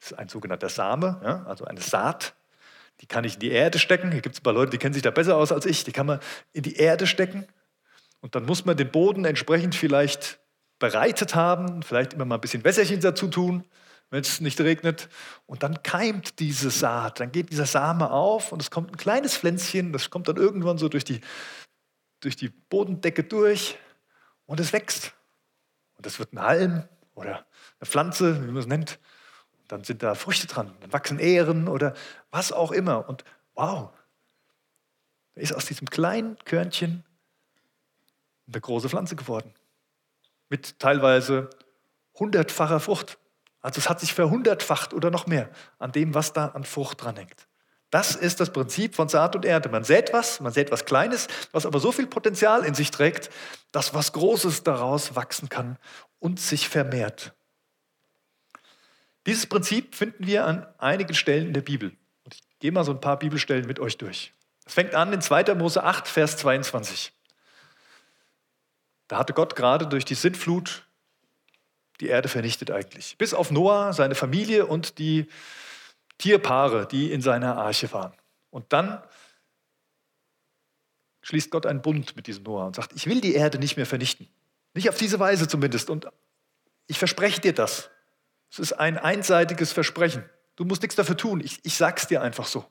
das 0.00 0.12
ist 0.12 0.18
ein 0.18 0.28
sogenannter 0.28 0.68
Same, 0.68 1.20
ja, 1.22 1.44
also 1.44 1.64
eine 1.64 1.80
Saat. 1.80 2.34
Die 3.00 3.06
kann 3.06 3.24
ich 3.24 3.34
in 3.34 3.40
die 3.40 3.50
Erde 3.50 3.78
stecken. 3.78 4.12
Hier 4.12 4.20
gibt 4.20 4.34
es 4.34 4.40
ein 4.40 4.44
paar 4.44 4.52
Leute, 4.52 4.70
die 4.70 4.78
kennen 4.78 4.94
sich 4.94 5.02
da 5.02 5.10
besser 5.10 5.36
aus 5.36 5.52
als 5.52 5.66
ich. 5.66 5.84
Die 5.84 5.92
kann 5.92 6.06
man 6.06 6.20
in 6.52 6.62
die 6.62 6.76
Erde 6.76 7.06
stecken. 7.06 7.46
Und 8.20 8.34
dann 8.34 8.44
muss 8.44 8.64
man 8.64 8.76
den 8.76 8.90
Boden 8.90 9.24
entsprechend 9.24 9.74
vielleicht 9.74 10.40
bereitet 10.78 11.34
haben, 11.34 11.82
vielleicht 11.82 12.14
immer 12.14 12.24
mal 12.24 12.36
ein 12.36 12.40
bisschen 12.40 12.64
Wässerchen 12.64 13.00
dazu 13.00 13.28
tun, 13.28 13.64
wenn 14.10 14.20
es 14.20 14.40
nicht 14.40 14.60
regnet. 14.60 15.08
Und 15.46 15.62
dann 15.62 15.82
keimt 15.82 16.38
diese 16.38 16.70
Saat, 16.70 17.20
dann 17.20 17.32
geht 17.32 17.50
dieser 17.50 17.66
Same 17.66 18.10
auf 18.10 18.52
und 18.52 18.62
es 18.62 18.70
kommt 18.70 18.90
ein 18.90 18.96
kleines 18.96 19.36
Pflänzchen, 19.36 19.92
das 19.92 20.10
kommt 20.10 20.28
dann 20.28 20.36
irgendwann 20.36 20.78
so 20.78 20.88
durch 20.88 21.04
die, 21.04 21.20
durch 22.22 22.36
die 22.36 22.48
Bodendecke 22.48 23.24
durch 23.24 23.76
und 24.46 24.60
es 24.60 24.72
wächst. 24.72 25.12
Und 25.96 26.06
das 26.06 26.18
wird 26.18 26.32
ein 26.32 26.40
Halm 26.40 26.88
oder 27.14 27.46
eine 27.78 27.86
Pflanze, 27.86 28.42
wie 28.42 28.46
man 28.46 28.56
es 28.56 28.66
nennt. 28.66 28.98
Und 29.58 29.72
dann 29.72 29.84
sind 29.84 30.02
da 30.02 30.14
Früchte 30.14 30.46
dran, 30.46 30.74
dann 30.80 30.92
wachsen 30.92 31.18
Ähren 31.18 31.68
oder 31.68 31.94
was 32.30 32.52
auch 32.52 32.72
immer. 32.72 33.08
Und 33.08 33.24
wow, 33.54 33.90
da 35.34 35.40
ist 35.40 35.52
aus 35.52 35.66
diesem 35.66 35.90
kleinen 35.90 36.38
Körnchen 36.44 37.04
eine 38.46 38.60
große 38.60 38.88
Pflanze 38.88 39.16
geworden. 39.16 39.52
Mit 40.48 40.78
teilweise 40.78 41.50
hundertfacher 42.18 42.80
Frucht. 42.80 43.18
Also 43.60 43.78
es 43.78 43.88
hat 43.88 44.00
sich 44.00 44.14
verhundertfacht 44.14 44.94
oder 44.94 45.10
noch 45.10 45.26
mehr 45.26 45.50
an 45.78 45.92
dem, 45.92 46.14
was 46.14 46.32
da 46.32 46.48
an 46.48 46.64
Frucht 46.64 47.02
dranhängt. 47.02 47.48
Das 47.92 48.16
ist 48.16 48.40
das 48.40 48.50
Prinzip 48.50 48.94
von 48.94 49.10
Saat 49.10 49.36
und 49.36 49.44
Ernte. 49.44 49.68
Man 49.68 49.84
sät 49.84 50.14
was, 50.14 50.40
man 50.40 50.50
sät 50.50 50.72
was 50.72 50.86
Kleines, 50.86 51.28
was 51.52 51.66
aber 51.66 51.78
so 51.78 51.92
viel 51.92 52.06
Potenzial 52.06 52.64
in 52.64 52.72
sich 52.72 52.90
trägt, 52.90 53.28
dass 53.70 53.92
was 53.92 54.14
Großes 54.14 54.62
daraus 54.62 55.14
wachsen 55.14 55.50
kann 55.50 55.76
und 56.18 56.40
sich 56.40 56.70
vermehrt. 56.70 57.34
Dieses 59.26 59.46
Prinzip 59.46 59.94
finden 59.94 60.26
wir 60.26 60.46
an 60.46 60.66
einigen 60.78 61.12
Stellen 61.12 61.48
in 61.48 61.52
der 61.52 61.60
Bibel. 61.60 61.90
Und 62.24 62.34
ich 62.34 62.40
gehe 62.60 62.72
mal 62.72 62.82
so 62.82 62.92
ein 62.92 63.00
paar 63.02 63.18
Bibelstellen 63.18 63.66
mit 63.66 63.78
euch 63.78 63.98
durch. 63.98 64.32
Es 64.64 64.72
fängt 64.72 64.94
an 64.94 65.12
in 65.12 65.20
2. 65.20 65.54
Mose 65.54 65.84
8, 65.84 66.08
Vers 66.08 66.38
22. 66.38 67.12
Da 69.06 69.18
hatte 69.18 69.34
Gott 69.34 69.54
gerade 69.54 69.86
durch 69.86 70.06
die 70.06 70.14
Sintflut 70.14 70.86
die 72.00 72.08
Erde 72.08 72.30
vernichtet 72.30 72.70
eigentlich. 72.70 73.18
Bis 73.18 73.34
auf 73.34 73.50
Noah, 73.50 73.92
seine 73.92 74.14
Familie 74.14 74.64
und 74.64 74.98
die 74.98 75.28
Tierpaare, 76.22 76.86
die 76.86 77.10
in 77.10 77.20
seiner 77.20 77.56
Arche 77.56 77.92
waren. 77.92 78.12
Und 78.50 78.72
dann 78.72 79.02
schließt 81.22 81.50
Gott 81.50 81.66
einen 81.66 81.82
Bund 81.82 82.14
mit 82.14 82.28
diesem 82.28 82.44
Noah 82.44 82.66
und 82.66 82.76
sagt, 82.76 82.92
ich 82.94 83.08
will 83.08 83.20
die 83.20 83.34
Erde 83.34 83.58
nicht 83.58 83.76
mehr 83.76 83.86
vernichten. 83.86 84.28
Nicht 84.72 84.88
auf 84.88 84.96
diese 84.96 85.18
Weise 85.18 85.48
zumindest. 85.48 85.90
Und 85.90 86.06
ich 86.86 87.00
verspreche 87.00 87.40
dir 87.40 87.52
das. 87.52 87.90
Es 88.52 88.60
ist 88.60 88.72
ein 88.74 88.98
einseitiges 88.98 89.72
Versprechen. 89.72 90.24
Du 90.54 90.64
musst 90.64 90.82
nichts 90.82 90.94
dafür 90.94 91.16
tun. 91.16 91.40
Ich, 91.40 91.58
ich 91.64 91.76
sag's 91.76 92.06
dir 92.06 92.22
einfach 92.22 92.46
so. 92.46 92.64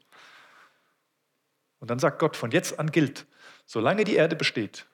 Und 1.79 1.89
dann 1.89 1.99
sagt 1.99 2.19
Gott, 2.19 2.37
von 2.37 2.51
jetzt 2.51 2.79
an 2.79 2.89
gilt, 2.89 3.27
solange 3.65 4.05
die 4.05 4.15
Erde 4.15 4.37
besteht, 4.37 4.87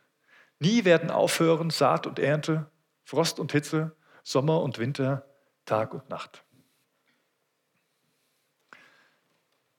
nie 0.57 0.83
werden 0.83 1.11
aufhören 1.11 1.69
Saat 1.69 2.07
und 2.07 2.17
Ernte, 2.17 2.71
Frost 3.03 3.39
und 3.39 3.51
Hitze, 3.51 3.95
Sommer 4.23 4.63
und 4.63 4.79
Winter, 4.79 5.29
Tag 5.65 5.93
und 5.93 6.09
Nacht. 6.09 6.43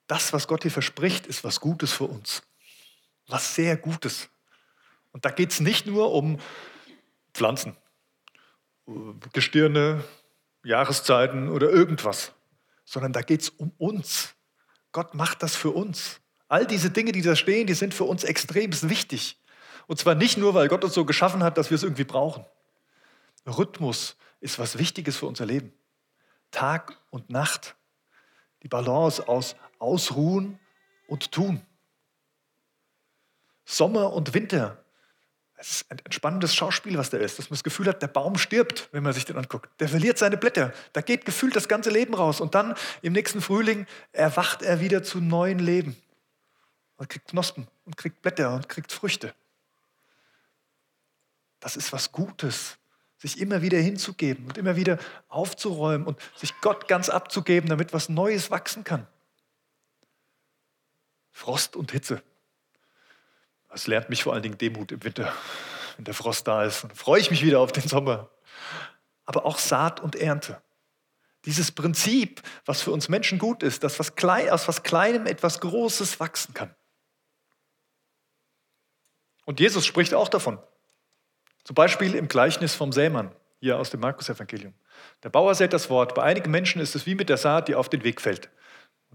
Das, 0.08 0.32
was 0.32 0.48
Gott 0.48 0.62
hier 0.62 0.72
verspricht, 0.72 1.26
ist 1.26 1.44
was 1.44 1.60
Gutes 1.60 1.92
für 1.92 2.04
uns. 2.04 2.42
Was 3.28 3.54
sehr 3.54 3.76
Gutes. 3.76 4.28
Und 5.12 5.24
da 5.24 5.30
geht 5.30 5.52
es 5.52 5.60
nicht 5.60 5.86
nur 5.86 6.12
um 6.12 6.40
Pflanzen, 7.32 7.76
Gestirne, 9.32 10.02
Jahreszeiten 10.64 11.48
oder 11.48 11.70
irgendwas, 11.70 12.32
sondern 12.84 13.12
da 13.12 13.22
geht 13.22 13.42
es 13.42 13.50
um 13.50 13.70
uns. 13.78 14.34
Gott 14.92 15.14
macht 15.14 15.42
das 15.42 15.54
für 15.54 15.70
uns. 15.70 16.20
All 16.48 16.66
diese 16.66 16.90
Dinge, 16.90 17.12
die 17.12 17.22
da 17.22 17.36
stehen, 17.36 17.66
die 17.66 17.74
sind 17.74 17.92
für 17.92 18.04
uns 18.04 18.24
extrem 18.24 18.72
wichtig. 18.88 19.38
Und 19.86 19.98
zwar 19.98 20.14
nicht 20.14 20.38
nur, 20.38 20.54
weil 20.54 20.68
Gott 20.68 20.84
uns 20.84 20.94
so 20.94 21.04
geschaffen 21.04 21.42
hat, 21.42 21.58
dass 21.58 21.70
wir 21.70 21.74
es 21.74 21.82
irgendwie 21.82 22.04
brauchen. 22.04 22.46
Rhythmus 23.46 24.16
ist 24.40 24.58
was 24.58 24.78
Wichtiges 24.78 25.18
für 25.18 25.26
unser 25.26 25.46
Leben. 25.46 25.72
Tag 26.50 26.98
und 27.10 27.28
Nacht. 27.28 27.76
Die 28.62 28.68
Balance 28.68 29.28
aus 29.28 29.54
Ausruhen 29.78 30.58
und 31.06 31.32
Tun. 31.32 31.62
Sommer 33.64 34.12
und 34.12 34.34
Winter. 34.34 34.82
Es 35.56 35.82
ist 35.82 35.90
ein 35.90 36.12
spannendes 36.12 36.54
Schauspiel, 36.54 36.96
was 36.96 37.10
da 37.10 37.18
ist, 37.18 37.38
dass 37.38 37.50
man 37.50 37.56
das 37.56 37.64
Gefühl 37.64 37.86
hat, 37.88 38.00
der 38.00 38.06
Baum 38.06 38.38
stirbt, 38.38 38.88
wenn 38.92 39.02
man 39.02 39.12
sich 39.12 39.24
den 39.24 39.36
anguckt. 39.36 39.68
Der 39.80 39.88
verliert 39.88 40.16
seine 40.16 40.36
Blätter. 40.36 40.72
Da 40.92 41.00
geht 41.00 41.24
gefühlt 41.24 41.56
das 41.56 41.66
ganze 41.66 41.90
Leben 41.90 42.14
raus. 42.14 42.40
Und 42.40 42.54
dann 42.54 42.76
im 43.02 43.12
nächsten 43.12 43.40
Frühling 43.40 43.86
erwacht 44.12 44.62
er 44.62 44.80
wieder 44.80 45.02
zu 45.02 45.20
neuen 45.20 45.58
Leben. 45.58 45.96
Und 46.96 47.08
kriegt 47.08 47.28
Knospen 47.28 47.66
und 47.84 47.96
kriegt 47.96 48.22
Blätter 48.22 48.54
und 48.54 48.68
kriegt 48.68 48.92
Früchte. 48.92 49.34
Das 51.60 51.76
ist 51.76 51.92
was 51.92 52.12
Gutes, 52.12 52.78
sich 53.18 53.40
immer 53.40 53.60
wieder 53.60 53.78
hinzugeben 53.78 54.46
und 54.46 54.58
immer 54.58 54.76
wieder 54.76 54.98
aufzuräumen 55.28 56.06
und 56.06 56.20
sich 56.36 56.54
Gott 56.60 56.86
ganz 56.86 57.08
abzugeben, 57.08 57.68
damit 57.68 57.92
was 57.92 58.08
Neues 58.08 58.50
wachsen 58.50 58.84
kann. 58.84 59.06
Frost 61.38 61.76
und 61.76 61.92
Hitze. 61.92 62.20
Das 63.68 63.86
lernt 63.86 64.10
mich 64.10 64.24
vor 64.24 64.32
allen 64.32 64.42
Dingen 64.42 64.58
Demut 64.58 64.90
im 64.90 65.04
Winter, 65.04 65.32
wenn 65.94 66.04
der 66.04 66.12
Frost 66.12 66.48
da 66.48 66.64
ist. 66.64 66.82
Dann 66.82 66.90
freue 66.90 67.20
ich 67.20 67.30
mich 67.30 67.44
wieder 67.44 67.60
auf 67.60 67.70
den 67.70 67.86
Sommer. 67.86 68.28
Aber 69.24 69.46
auch 69.46 69.58
Saat 69.58 70.00
und 70.00 70.16
Ernte. 70.16 70.60
Dieses 71.44 71.70
Prinzip, 71.70 72.42
was 72.64 72.82
für 72.82 72.90
uns 72.90 73.08
Menschen 73.08 73.38
gut 73.38 73.62
ist, 73.62 73.84
dass 73.84 74.00
was 74.00 74.16
klein, 74.16 74.50
aus 74.50 74.66
was 74.66 74.82
Kleinem 74.82 75.26
etwas 75.26 75.60
Großes 75.60 76.18
wachsen 76.18 76.54
kann. 76.54 76.74
Und 79.44 79.60
Jesus 79.60 79.86
spricht 79.86 80.14
auch 80.14 80.28
davon. 80.28 80.58
Zum 81.62 81.74
Beispiel 81.74 82.16
im 82.16 82.26
Gleichnis 82.26 82.74
vom 82.74 82.90
Sämann, 82.90 83.32
hier 83.60 83.78
aus 83.78 83.90
dem 83.90 84.00
Markus-Evangelium. 84.00 84.74
Der 85.22 85.28
Bauer 85.28 85.54
sät 85.54 85.72
das 85.72 85.88
Wort. 85.88 86.16
Bei 86.16 86.24
einigen 86.24 86.50
Menschen 86.50 86.80
ist 86.80 86.96
es 86.96 87.06
wie 87.06 87.14
mit 87.14 87.28
der 87.28 87.36
Saat, 87.36 87.68
die 87.68 87.76
auf 87.76 87.88
den 87.88 88.02
Weg 88.02 88.20
fällt. 88.20 88.50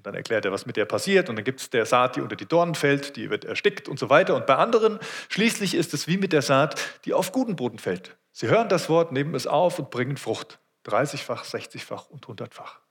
Und 0.03 0.07
dann 0.07 0.15
erklärt 0.15 0.43
er, 0.43 0.51
was 0.51 0.65
mit 0.65 0.75
der 0.75 0.83
passiert. 0.83 1.29
Und 1.29 1.37
dann 1.37 1.45
gibt 1.45 1.61
es 1.61 1.69
der 1.69 1.85
Saat, 1.85 2.17
die 2.17 2.21
unter 2.21 2.35
die 2.35 2.45
Dornen 2.45 2.75
fällt, 2.75 3.15
die 3.15 3.29
wird 3.29 3.45
erstickt 3.45 3.87
und 3.87 3.97
so 3.97 4.09
weiter. 4.09 4.35
Und 4.35 4.45
bei 4.45 4.57
anderen 4.57 4.99
schließlich 5.29 5.75
ist 5.75 5.93
es 5.93 6.09
wie 6.09 6.17
mit 6.17 6.33
der 6.33 6.41
Saat, 6.41 6.75
die 7.05 7.13
auf 7.13 7.31
guten 7.31 7.55
Boden 7.55 7.79
fällt. 7.79 8.17
Sie 8.33 8.49
hören 8.49 8.67
das 8.67 8.89
Wort, 8.89 9.13
nehmen 9.13 9.33
es 9.33 9.47
auf 9.47 9.79
und 9.79 9.91
bringen 9.91 10.17
Frucht. 10.17 10.59
30-fach, 10.87 11.45
60-fach 11.45 12.09
und 12.09 12.25
100-fach. 12.25 12.81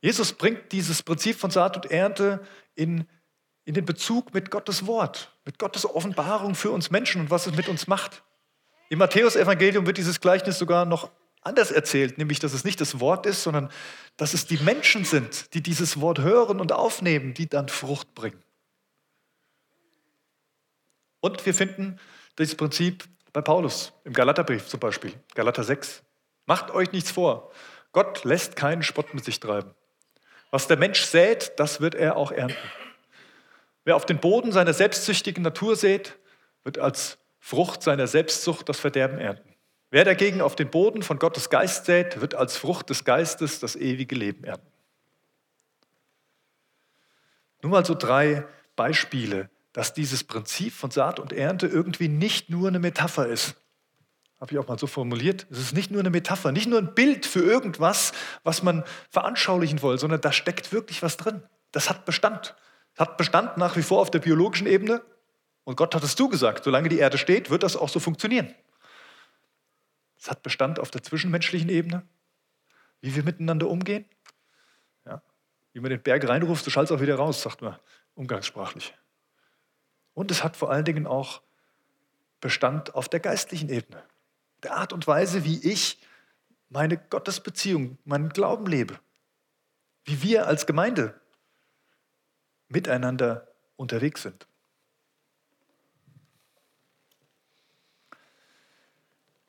Jesus 0.00 0.32
bringt 0.32 0.72
dieses 0.72 1.04
Prinzip 1.04 1.38
von 1.38 1.52
Saat 1.52 1.76
und 1.76 1.92
Ernte 1.92 2.44
in, 2.74 3.06
in 3.64 3.74
den 3.74 3.84
Bezug 3.84 4.34
mit 4.34 4.50
Gottes 4.50 4.88
Wort, 4.88 5.32
mit 5.44 5.60
Gottes 5.60 5.88
Offenbarung 5.88 6.56
für 6.56 6.72
uns 6.72 6.90
Menschen 6.90 7.20
und 7.20 7.30
was 7.30 7.46
es 7.46 7.54
mit 7.54 7.68
uns 7.68 7.86
macht. 7.86 8.24
Im 8.88 8.98
Matthäusevangelium 8.98 9.86
wird 9.86 9.98
dieses 9.98 10.20
Gleichnis 10.20 10.58
sogar 10.58 10.86
noch 10.86 11.12
anders 11.46 11.70
erzählt, 11.70 12.18
nämlich 12.18 12.38
dass 12.40 12.52
es 12.52 12.64
nicht 12.64 12.80
das 12.80 13.00
Wort 13.00 13.24
ist, 13.24 13.42
sondern 13.42 13.70
dass 14.16 14.34
es 14.34 14.46
die 14.46 14.58
Menschen 14.58 15.04
sind, 15.04 15.54
die 15.54 15.62
dieses 15.62 16.00
Wort 16.00 16.18
hören 16.18 16.60
und 16.60 16.72
aufnehmen, 16.72 17.32
die 17.34 17.48
dann 17.48 17.68
Frucht 17.68 18.14
bringen. 18.14 18.42
Und 21.20 21.44
wir 21.46 21.54
finden 21.54 21.98
dieses 22.38 22.54
Prinzip 22.54 23.04
bei 23.32 23.40
Paulus 23.40 23.92
im 24.04 24.12
Galaterbrief 24.12 24.66
zum 24.66 24.80
Beispiel, 24.80 25.12
Galater 25.34 25.64
6. 25.64 26.02
Macht 26.46 26.70
euch 26.70 26.92
nichts 26.92 27.10
vor. 27.10 27.50
Gott 27.92 28.24
lässt 28.24 28.56
keinen 28.56 28.82
Spott 28.82 29.14
mit 29.14 29.24
sich 29.24 29.40
treiben. 29.40 29.74
Was 30.50 30.68
der 30.68 30.76
Mensch 30.76 31.02
sät, 31.02 31.52
das 31.56 31.80
wird 31.80 31.94
er 31.94 32.16
auch 32.16 32.30
ernten. 32.30 32.56
Wer 33.84 33.96
auf 33.96 34.06
den 34.06 34.18
Boden 34.18 34.52
seiner 34.52 34.72
selbstsüchtigen 34.72 35.42
Natur 35.42 35.76
sät, 35.76 36.16
wird 36.64 36.78
als 36.78 37.18
Frucht 37.38 37.82
seiner 37.82 38.06
Selbstsucht 38.06 38.68
das 38.68 38.78
Verderben 38.78 39.18
ernten. 39.18 39.45
Wer 39.90 40.04
dagegen 40.04 40.40
auf 40.40 40.56
den 40.56 40.70
Boden 40.70 41.02
von 41.02 41.18
Gottes 41.18 41.48
Geist 41.48 41.86
sät, 41.86 42.20
wird 42.20 42.34
als 42.34 42.56
Frucht 42.56 42.90
des 42.90 43.04
Geistes 43.04 43.60
das 43.60 43.76
ewige 43.76 44.14
Leben 44.14 44.44
ernten. 44.44 44.66
Nur 47.62 47.72
mal 47.72 47.84
so 47.84 47.94
drei 47.94 48.44
Beispiele, 48.74 49.48
dass 49.72 49.92
dieses 49.92 50.24
Prinzip 50.24 50.72
von 50.72 50.90
Saat 50.90 51.20
und 51.20 51.32
Ernte 51.32 51.66
irgendwie 51.66 52.08
nicht 52.08 52.50
nur 52.50 52.68
eine 52.68 52.78
Metapher 52.78 53.26
ist. 53.26 53.56
Habe 54.40 54.52
ich 54.52 54.58
auch 54.58 54.68
mal 54.68 54.78
so 54.78 54.86
formuliert. 54.86 55.46
Es 55.50 55.58
ist 55.58 55.72
nicht 55.72 55.90
nur 55.90 56.00
eine 56.00 56.10
Metapher, 56.10 56.52
nicht 56.52 56.68
nur 56.68 56.78
ein 56.78 56.94
Bild 56.94 57.24
für 57.24 57.40
irgendwas, 57.40 58.12
was 58.42 58.62
man 58.62 58.84
veranschaulichen 59.10 59.80
will, 59.82 59.98
sondern 59.98 60.20
da 60.20 60.32
steckt 60.32 60.72
wirklich 60.72 61.02
was 61.02 61.16
drin. 61.16 61.42
Das 61.72 61.88
hat 61.88 62.04
Bestand. 62.04 62.54
Das 62.94 63.08
hat 63.08 63.16
Bestand 63.16 63.56
nach 63.56 63.76
wie 63.76 63.82
vor 63.82 64.00
auf 64.00 64.10
der 64.10 64.18
biologischen 64.18 64.66
Ebene. 64.66 65.02
Und 65.64 65.76
Gott 65.76 65.94
hat 65.94 66.04
es 66.04 66.16
zugesagt, 66.16 66.64
solange 66.64 66.88
die 66.88 66.98
Erde 66.98 67.18
steht, 67.18 67.50
wird 67.50 67.62
das 67.62 67.76
auch 67.76 67.88
so 67.88 67.98
funktionieren. 67.98 68.54
Es 70.18 70.30
hat 70.30 70.42
Bestand 70.42 70.78
auf 70.78 70.90
der 70.90 71.02
zwischenmenschlichen 71.02 71.68
Ebene, 71.68 72.06
wie 73.00 73.14
wir 73.14 73.22
miteinander 73.22 73.68
umgehen. 73.68 74.04
Ja. 75.04 75.22
Wie 75.72 75.80
man 75.80 75.90
den 75.90 76.02
Berg 76.02 76.26
reinruft, 76.28 76.64
so 76.64 76.70
schallt 76.70 76.90
es 76.90 76.96
auch 76.96 77.00
wieder 77.00 77.16
raus, 77.16 77.42
sagt 77.42 77.62
man 77.62 77.78
umgangssprachlich. 78.14 78.94
Und 80.14 80.30
es 80.30 80.42
hat 80.42 80.56
vor 80.56 80.70
allen 80.70 80.84
Dingen 80.84 81.06
auch 81.06 81.42
Bestand 82.40 82.94
auf 82.94 83.08
der 83.08 83.20
geistlichen 83.20 83.68
Ebene. 83.68 84.02
Der 84.62 84.76
Art 84.76 84.92
und 84.92 85.06
Weise, 85.06 85.44
wie 85.44 85.58
ich 85.58 86.00
meine 86.68 86.96
Gottesbeziehung, 86.96 87.98
meinen 88.04 88.30
Glauben 88.30 88.66
lebe. 88.66 88.98
Wie 90.04 90.22
wir 90.22 90.46
als 90.46 90.66
Gemeinde 90.66 91.20
miteinander 92.68 93.48
unterwegs 93.76 94.22
sind. 94.22 94.46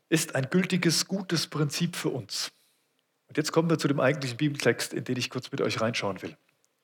Ist 0.10 0.36
ein 0.36 0.50
gültiges, 0.50 1.08
gutes 1.08 1.48
Prinzip 1.48 1.96
für 1.96 2.10
uns. 2.10 2.52
Und 3.28 3.38
jetzt 3.38 3.52
kommen 3.52 3.70
wir 3.70 3.78
zu 3.78 3.88
dem 3.88 4.00
eigentlichen 4.00 4.38
Bibeltext, 4.38 4.94
in 4.94 5.04
den 5.04 5.18
ich 5.18 5.30
kurz 5.30 5.52
mit 5.52 5.62
euch 5.62 5.82
reinschauen 5.82 6.22
will. 6.22 6.38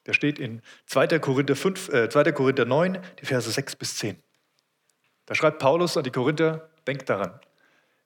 Der 0.05 0.13
steht 0.13 0.39
in 0.39 0.61
2. 0.87 1.19
Korinther, 1.19 1.55
5, 1.55 1.89
äh, 1.89 2.09
2. 2.09 2.31
Korinther 2.33 2.65
9, 2.65 2.99
die 3.21 3.25
Verse 3.25 3.49
6 3.49 3.75
bis 3.77 3.97
10. 3.97 4.21
Da 5.25 5.35
schreibt 5.35 5.59
Paulus 5.59 5.95
an 5.95 6.03
die 6.03 6.11
Korinther, 6.11 6.69
denkt 6.85 7.09
daran, 7.09 7.39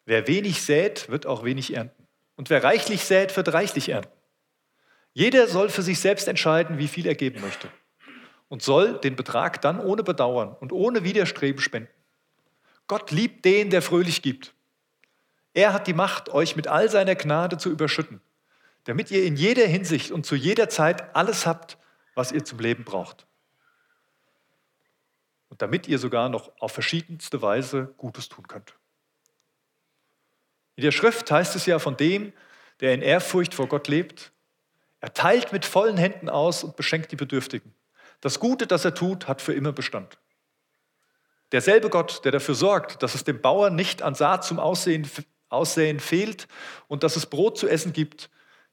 wer 0.06 0.28
wenig 0.28 0.62
sät, 0.62 1.10
wird 1.10 1.26
auch 1.26 1.44
wenig 1.44 1.74
ernten. 1.74 2.08
Und 2.36 2.52
wer 2.52 2.64
reichlich 2.64 3.04
sät, 3.04 3.36
wird 3.36 3.52
reichlich 3.52 3.90
ernten. 3.90 4.12
Jeder 5.14 5.48
soll 5.48 5.70
für 5.70 5.82
sich 5.82 6.00
selbst 6.00 6.28
entscheiden, 6.28 6.78
wie 6.78 6.88
viel 6.88 7.08
er 7.08 7.16
geben 7.16 7.42
möchte. 7.42 7.70
Und 8.50 8.62
soll 8.62 9.00
den 9.00 9.16
Betrag 9.16 9.60
dann 9.62 9.80
ohne 9.80 10.04
Bedauern 10.04 10.56
und 10.60 10.72
ohne 10.72 11.04
Widerstreben 11.04 11.60
spenden. 11.60 11.90
Gott 12.86 13.10
liebt 13.10 13.44
den, 13.44 13.72
der 13.72 13.82
fröhlich 13.82 14.22
gibt. 14.22 14.54
Er 15.54 15.74
hat 15.74 15.88
die 15.88 15.94
Macht, 15.94 16.30
euch 16.30 16.56
mit 16.56 16.68
all 16.68 16.90
seiner 16.90 17.16
Gnade 17.16 17.58
zu 17.58 17.70
überschütten, 17.70 18.22
damit 18.84 19.12
ihr 19.12 19.24
in 19.26 19.36
jeder 19.36 19.66
Hinsicht 19.66 20.12
und 20.12 20.26
zu 20.26 20.36
jeder 20.36 20.70
Zeit 20.70 21.16
alles 21.16 21.46
habt, 21.46 21.78
was 22.16 22.32
ihr 22.32 22.44
zum 22.46 22.60
Leben 22.60 22.84
braucht. 22.84 23.26
Und 25.50 25.62
damit 25.62 25.88
ihr 25.88 26.00
sogar 26.00 26.30
noch 26.30 26.52
auf 26.60 26.72
verschiedenste 26.72 27.42
Weise 27.42 27.94
Gutes 27.98 28.30
tun 28.30 28.48
könnt. 28.48 28.76
In 30.76 30.84
der 30.84 30.92
Schrift 30.92 31.32
heißt 31.32 31.56
es 31.56 31.66
ja 31.66 31.80
von 31.80 31.98
dem, 31.98 32.34
der 32.80 32.94
in 32.94 33.02
Ehrfurcht 33.02 33.56
vor 33.56 33.68
Gott 33.68 33.88
lebt, 33.88 34.32
er 35.00 35.14
teilt 35.14 35.52
mit 35.52 35.66
vollen 35.66 35.98
Händen 35.98 36.30
aus 36.30 36.64
und 36.64 36.76
beschenkt 36.76 37.12
die 37.12 37.16
Bedürftigen. 37.16 37.74
Das 38.22 38.40
Gute, 38.40 38.66
das 38.66 38.84
er 38.84 38.94
tut, 38.94 39.28
hat 39.28 39.42
für 39.42 39.54
immer 39.54 39.72
Bestand. 39.72 40.18
Derselbe 41.52 41.90
Gott, 41.90 42.26
der 42.26 42.32
dafür 42.32 42.56
sorgt, 42.56 43.04
dass 43.04 43.16
es 43.16 43.24
dem 43.24 43.42
Bauern 43.42 43.76
nicht 43.76 44.02
an 44.02 44.16
Saat 44.16 44.44
zum 44.44 44.60
Aussehen 44.60 45.10
Aussäen 45.50 46.00
fehlt 46.00 46.48
und 46.88 47.04
dass 47.04 47.16
es 47.16 47.26
Brot 47.26 47.58
zu 47.58 47.68
essen 47.68 47.94
gibt, 47.94 48.30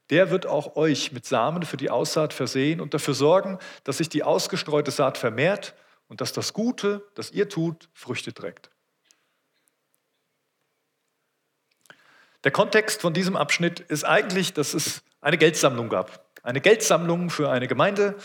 der 0.09 0.29
wird 0.29 0.45
auch 0.45 0.75
euch 0.75 1.11
mit 1.11 1.25
Samen 1.25 1.63
für 1.63 1.77
die 1.77 1.89
Aussaat 1.89 2.33
versehen 2.33 2.79
und 2.79 2.93
dafür 2.93 3.13
sorgen, 3.13 3.57
dass 3.83 3.97
sich 3.97 4.09
die 4.09 4.23
ausgestreute 4.23 4.91
Saat 4.91 5.17
vermehrt 5.17 5.73
und 6.07 6.21
dass 6.21 6.31
das 6.33 6.53
Gute, 6.53 7.07
das 7.15 7.31
ihr 7.31 7.49
tut, 7.49 7.89
Früchte 7.93 8.33
trägt. 8.33 8.69
Der 12.43 12.51
Kontext 12.51 13.01
von 13.01 13.13
diesem 13.13 13.35
Abschnitt 13.35 13.79
ist 13.79 14.03
eigentlich, 14.03 14.53
dass 14.53 14.75
es 14.75 15.01
eine 15.21 15.37
Geldsammlung 15.37 15.89
gab. 15.89 16.23
eine 16.43 16.61
Geldsammlung 16.61 17.31
für 17.31 17.49
eine 17.49 17.67
Gemeinde, 17.67 18.15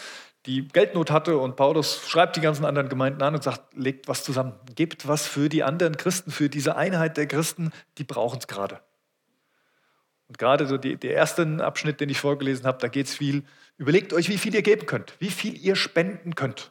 die 0.46 0.66
Geldnot 0.68 1.10
hatte 1.10 1.36
und 1.36 1.56
Paulus 1.56 2.08
schreibt 2.08 2.36
die 2.36 2.40
ganzen 2.40 2.64
anderen 2.64 2.88
Gemeinden 2.88 3.22
an 3.22 3.34
und 3.34 3.42
sagt, 3.42 3.74
legt 3.76 4.08
was 4.08 4.24
zusammen, 4.24 4.54
gebt 4.74 5.06
was 5.06 5.26
für 5.26 5.48
die 5.48 5.62
anderen 5.62 5.96
Christen, 5.96 6.30
für 6.30 6.48
diese 6.48 6.76
Einheit 6.76 7.16
der 7.16 7.26
Christen, 7.26 7.72
die 7.98 8.04
brauchen 8.04 8.38
es 8.38 8.46
gerade. 8.46 8.80
Und 10.28 10.38
gerade 10.38 10.66
so 10.66 10.78
die, 10.78 10.96
der 10.96 11.12
erste 11.12 11.58
Abschnitt, 11.62 12.00
den 12.00 12.08
ich 12.08 12.20
vorgelesen 12.20 12.64
habe, 12.64 12.78
da 12.78 12.88
geht 12.88 13.06
es 13.06 13.14
viel, 13.14 13.44
überlegt 13.76 14.12
euch, 14.12 14.28
wie 14.28 14.38
viel 14.38 14.54
ihr 14.54 14.62
geben 14.62 14.86
könnt, 14.86 15.14
wie 15.18 15.30
viel 15.30 15.58
ihr 15.58 15.76
spenden 15.76 16.34
könnt. 16.34 16.70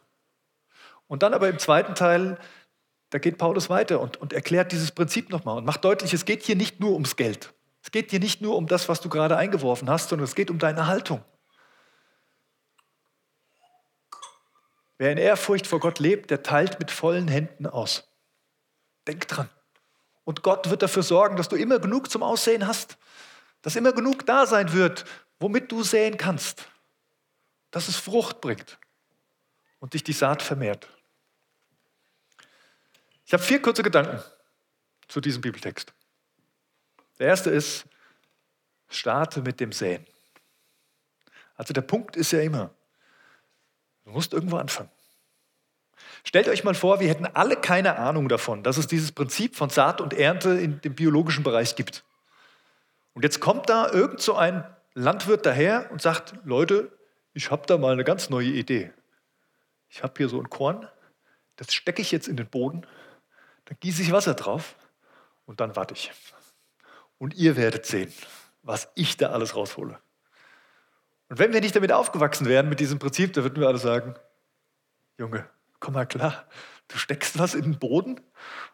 Und 1.06 1.22
dann 1.22 1.34
aber 1.34 1.48
im 1.48 1.58
zweiten 1.58 1.94
Teil, 1.94 2.38
da 3.10 3.18
geht 3.18 3.38
Paulus 3.38 3.68
weiter 3.68 4.00
und, 4.00 4.16
und 4.16 4.32
erklärt 4.32 4.72
dieses 4.72 4.92
Prinzip 4.92 5.30
nochmal 5.30 5.58
und 5.58 5.66
macht 5.66 5.84
deutlich, 5.84 6.12
es 6.14 6.24
geht 6.24 6.42
hier 6.42 6.56
nicht 6.56 6.80
nur 6.80 6.92
ums 6.92 7.16
Geld. 7.16 7.52
Es 7.82 7.90
geht 7.90 8.10
hier 8.10 8.20
nicht 8.20 8.40
nur 8.40 8.56
um 8.56 8.66
das, 8.66 8.88
was 8.88 9.00
du 9.00 9.08
gerade 9.08 9.36
eingeworfen 9.36 9.90
hast, 9.90 10.08
sondern 10.08 10.24
es 10.24 10.34
geht 10.34 10.50
um 10.50 10.58
deine 10.58 10.86
Haltung. 10.86 11.22
Wer 15.00 15.12
in 15.12 15.16
Ehrfurcht 15.16 15.66
vor 15.66 15.80
Gott 15.80 15.98
lebt, 15.98 16.30
der 16.30 16.42
teilt 16.42 16.78
mit 16.78 16.90
vollen 16.90 17.26
Händen 17.26 17.66
aus. 17.66 18.06
Denk 19.06 19.26
dran. 19.28 19.48
Und 20.24 20.42
Gott 20.42 20.68
wird 20.68 20.82
dafür 20.82 21.02
sorgen, 21.02 21.36
dass 21.36 21.48
du 21.48 21.56
immer 21.56 21.78
genug 21.78 22.10
zum 22.10 22.22
Aussehen 22.22 22.66
hast, 22.66 22.98
dass 23.62 23.76
immer 23.76 23.94
genug 23.94 24.26
da 24.26 24.44
sein 24.44 24.74
wird, 24.74 25.06
womit 25.38 25.72
du 25.72 25.82
säen 25.82 26.18
kannst, 26.18 26.68
dass 27.70 27.88
es 27.88 27.96
Frucht 27.96 28.42
bringt 28.42 28.76
und 29.78 29.94
dich 29.94 30.04
die 30.04 30.12
Saat 30.12 30.42
vermehrt. 30.42 30.86
Ich 33.24 33.32
habe 33.32 33.42
vier 33.42 33.62
kurze 33.62 33.82
Gedanken 33.82 34.22
zu 35.08 35.22
diesem 35.22 35.40
Bibeltext. 35.40 35.94
Der 37.18 37.28
erste 37.28 37.48
ist, 37.48 37.86
starte 38.90 39.40
mit 39.40 39.60
dem 39.60 39.72
Säen. 39.72 40.06
Also 41.54 41.72
der 41.72 41.80
Punkt 41.80 42.16
ist 42.16 42.32
ja 42.32 42.40
immer, 42.40 42.74
Du 44.04 44.10
musst 44.10 44.32
irgendwo 44.32 44.56
anfangen. 44.56 44.90
Stellt 46.24 46.48
euch 46.48 46.64
mal 46.64 46.74
vor, 46.74 47.00
wir 47.00 47.08
hätten 47.08 47.26
alle 47.26 47.56
keine 47.56 47.96
Ahnung 47.96 48.28
davon, 48.28 48.62
dass 48.62 48.76
es 48.76 48.86
dieses 48.86 49.12
Prinzip 49.12 49.56
von 49.56 49.70
Saat 49.70 50.00
und 50.00 50.14
Ernte 50.14 50.50
in 50.50 50.80
dem 50.80 50.94
biologischen 50.94 51.44
Bereich 51.44 51.76
gibt. 51.76 52.04
Und 53.14 53.22
jetzt 53.22 53.40
kommt 53.40 53.68
da 53.68 53.90
irgend 53.90 54.20
so 54.20 54.34
ein 54.34 54.64
Landwirt 54.94 55.46
daher 55.46 55.90
und 55.90 56.02
sagt, 56.02 56.34
Leute, 56.44 56.90
ich 57.32 57.50
habe 57.50 57.66
da 57.66 57.78
mal 57.78 57.92
eine 57.92 58.04
ganz 58.04 58.30
neue 58.30 58.48
Idee. 58.48 58.92
Ich 59.88 60.02
habe 60.02 60.14
hier 60.16 60.28
so 60.28 60.40
ein 60.40 60.50
Korn, 60.50 60.88
das 61.56 61.74
stecke 61.74 62.02
ich 62.02 62.12
jetzt 62.12 62.28
in 62.28 62.36
den 62.36 62.48
Boden, 62.48 62.86
dann 63.66 63.76
gieße 63.80 64.02
ich 64.02 64.12
Wasser 64.12 64.34
drauf 64.34 64.76
und 65.46 65.60
dann 65.60 65.76
warte 65.76 65.94
ich. 65.94 66.12
Und 67.18 67.34
ihr 67.34 67.56
werdet 67.56 67.86
sehen, 67.86 68.12
was 68.62 68.88
ich 68.94 69.16
da 69.16 69.30
alles 69.30 69.54
raushole. 69.54 69.98
Und 71.30 71.38
wenn 71.38 71.52
wir 71.52 71.60
nicht 71.60 71.76
damit 71.76 71.92
aufgewachsen 71.92 72.46
wären, 72.46 72.68
mit 72.68 72.80
diesem 72.80 72.98
Prinzip, 72.98 73.32
dann 73.32 73.44
würden 73.44 73.60
wir 73.60 73.68
alle 73.68 73.78
sagen, 73.78 74.16
Junge, 75.16 75.48
komm 75.78 75.94
mal 75.94 76.04
klar, 76.04 76.44
du 76.88 76.98
steckst 76.98 77.38
was 77.38 77.54
in 77.54 77.62
den 77.62 77.78
Boden 77.78 78.20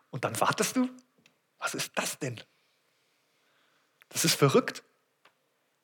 und 0.09 0.25
dann 0.25 0.40
wartest 0.40 0.75
du? 0.77 0.88
Was 1.59 1.75
ist 1.75 1.92
das 1.97 2.19
denn? 2.19 2.40
Das 4.09 4.25
ist 4.25 4.35
verrückt. 4.35 4.83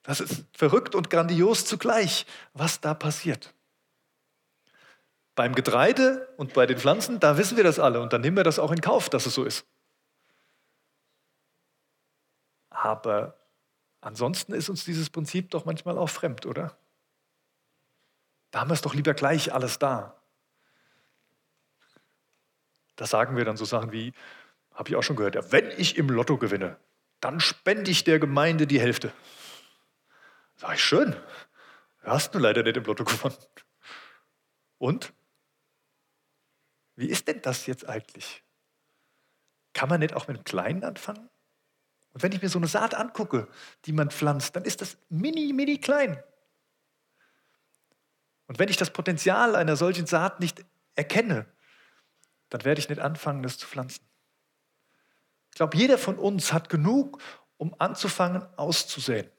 Das 0.03 0.21
ist 0.21 0.47
verrückt 0.57 0.95
und 0.95 1.11
grandios 1.11 1.67
zugleich, 1.67 2.25
was 2.55 2.81
da 2.81 2.95
passiert. 2.95 3.55
Beim 5.35 5.55
Getreide 5.55 6.33
und 6.39 6.55
bei 6.55 6.65
den 6.65 6.79
Pflanzen, 6.79 7.21
da 7.21 7.37
wissen 7.37 7.59
wir 7.59 7.65
das 7.65 7.79
alle 7.79 8.01
und 8.01 8.15
dann 8.15 8.23
nehmen 8.23 8.37
wir 8.37 8.45
das 8.45 8.59
auch 8.59 8.73
in 8.73 8.81
Kauf, 8.81 9.11
dass 9.11 9.27
es 9.27 9.35
so 9.35 9.45
ist. 9.45 9.67
Aber 12.71 13.42
Ansonsten 14.03 14.53
ist 14.53 14.69
uns 14.69 14.85
dieses 14.85 15.09
Prinzip 15.09 15.51
doch 15.51 15.65
manchmal 15.65 15.97
auch 15.97 16.11
fremd, 16.11 16.45
oder? 16.45 16.77
Da 18.51 18.61
haben 18.61 18.69
wir 18.69 18.75
es 18.75 18.83
doch 18.83 18.95
lieber 18.95 19.15
gleich 19.15 19.55
alles 19.55 19.79
da. 19.79 20.21
Da 22.97 23.07
sagen 23.07 23.37
wir 23.37 23.45
dann 23.45 23.57
so 23.57 23.65
Sachen 23.65 23.93
wie, 23.93 24.13
habe 24.75 24.91
ich 24.91 24.97
auch 24.97 25.03
schon 25.03 25.17
gehört, 25.17 25.37
ja, 25.37 25.53
wenn 25.53 25.71
ich 25.79 25.97
im 25.97 26.09
Lotto 26.09 26.37
gewinne, 26.37 26.77
dann 27.21 27.39
spende 27.39 27.93
ich 27.93 28.03
der 28.03 28.19
Gemeinde 28.19 28.67
die 28.67 28.81
Hälfte. 28.81 29.13
Sag 30.57 30.75
ich, 30.75 30.85
schön. 30.85 31.13
Du 32.03 32.09
hast 32.09 32.35
nur 32.35 32.43
leider 32.43 32.65
nicht 32.65 32.77
im 32.77 32.85
Lotto 32.85 33.05
gewonnen. 33.05 33.37
Und? 34.79 35.15
Wie 36.97 37.07
ist 37.07 37.29
denn 37.29 37.41
das 37.41 37.67
jetzt 37.67 37.89
eigentlich? 37.89 38.43
Kann 39.73 39.89
man 39.89 40.01
nicht 40.01 40.15
auch 40.15 40.27
mit 40.27 40.37
dem 40.37 40.45
Kleinen 40.45 40.83
anfangen? 40.83 41.31
Und 42.13 42.23
wenn 42.23 42.33
ich 42.33 42.43
mir 42.43 42.49
so 42.49 42.59
eine 42.59 42.69
Saat 42.69 42.95
angucke, 42.95 43.49
die 43.87 43.93
man 43.93 44.11
pflanzt, 44.11 44.55
dann 44.57 44.65
ist 44.65 44.81
das 44.81 44.97
mini, 45.09 45.53
mini 45.53 45.79
klein. 45.79 46.23
Und 48.47 48.59
wenn 48.59 48.69
ich 48.69 48.77
das 48.77 48.91
Potenzial 48.91 49.57
einer 49.57 49.77
solchen 49.77 50.07
Saat 50.07 50.41
nicht 50.41 50.65
erkenne, 50.95 51.47
dann 52.51 52.65
werde 52.65 52.81
ich 52.81 52.89
nicht 52.89 53.01
anfangen, 53.01 53.43
das 53.43 53.57
zu 53.57 53.67
pflanzen. 53.67 54.05
Ich 55.51 55.57
glaube, 55.57 55.77
jeder 55.77 55.97
von 55.97 56.19
uns 56.19 56.53
hat 56.53 56.69
genug, 56.69 57.23
um 57.57 57.75
anzufangen 57.79 58.43
auszusäen. 58.59 59.31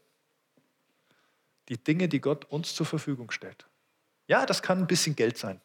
Die 1.70 1.78
Dinge, 1.78 2.08
die 2.08 2.22
Gott 2.22 2.46
uns 2.46 2.74
zur 2.74 2.86
Verfügung 2.86 3.32
stellt. 3.32 3.68
Ja, 4.28 4.46
das 4.46 4.62
kann 4.62 4.80
ein 4.80 4.88
bisschen 4.88 5.16
Geld 5.16 5.38
sein. 5.38 5.62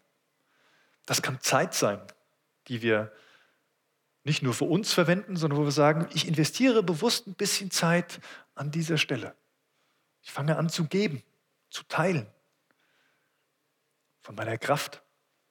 Das 1.07 1.23
kann 1.23 1.41
Zeit 1.41 1.75
sein, 1.75 2.01
die 2.67 2.83
wir 2.83 3.13
nicht 4.29 4.43
nur 4.43 4.55
für 4.55 4.67
uns 4.67 4.93
verwenden, 4.93 5.37
sondern 5.37 5.59
wo 5.59 5.65
wir 5.65 5.73
sagen, 5.73 6.07
ich 6.15 6.29
investiere 6.29 6.83
bewusst 6.83 7.27
ein 7.27 7.35
bisschen 7.35 7.71
Zeit 7.71 8.21
an 8.55 8.71
dieser 8.71 8.99
Stelle. 8.99 9.35
Ich 10.23 10.31
fange 10.31 10.57
an 10.57 10.69
zu 10.69 10.87
geben, 10.87 11.23
zu 11.71 11.83
teilen. 11.85 12.27
Von 14.21 14.35
meiner 14.35 14.59
Kraft, 14.59 15.03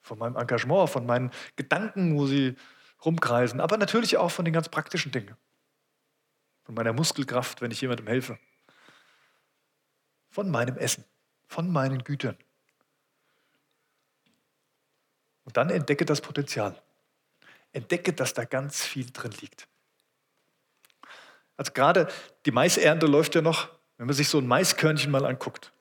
von 0.01 0.19
meinem 0.19 0.35
Engagement, 0.35 0.89
von 0.89 1.05
meinen 1.05 1.31
Gedanken, 1.55 2.15
wo 2.17 2.27
sie 2.27 2.55
rumkreisen, 3.03 3.59
aber 3.59 3.77
natürlich 3.77 4.17
auch 4.17 4.31
von 4.31 4.45
den 4.45 4.53
ganz 4.53 4.69
praktischen 4.69 5.11
Dingen. 5.11 5.35
Von 6.63 6.75
meiner 6.75 6.93
Muskelkraft, 6.93 7.61
wenn 7.61 7.71
ich 7.71 7.81
jemandem 7.81 8.07
helfe. 8.07 8.37
Von 10.29 10.51
meinem 10.51 10.77
Essen, 10.77 11.03
von 11.47 11.71
meinen 11.71 12.03
Gütern. 12.03 12.37
Und 15.45 15.57
dann 15.57 15.69
entdecke 15.69 16.05
das 16.05 16.21
Potenzial 16.21 16.79
entdecke, 17.77 18.11
dass 18.13 18.33
da 18.33 18.43
ganz 18.43 18.83
viel 18.83 19.07
drin 19.11 19.31
liegt. 19.39 19.67
Also 21.55 21.71
gerade 21.71 22.07
die 22.45 22.51
Maisernte 22.51 23.05
läuft 23.05 23.35
ja 23.35 23.41
noch, 23.41 23.69
wenn 23.97 24.07
man 24.07 24.15
sich 24.15 24.29
so 24.29 24.39
ein 24.39 24.47
Maiskörnchen 24.47 25.11
mal 25.11 25.25
anguckt 25.25 25.71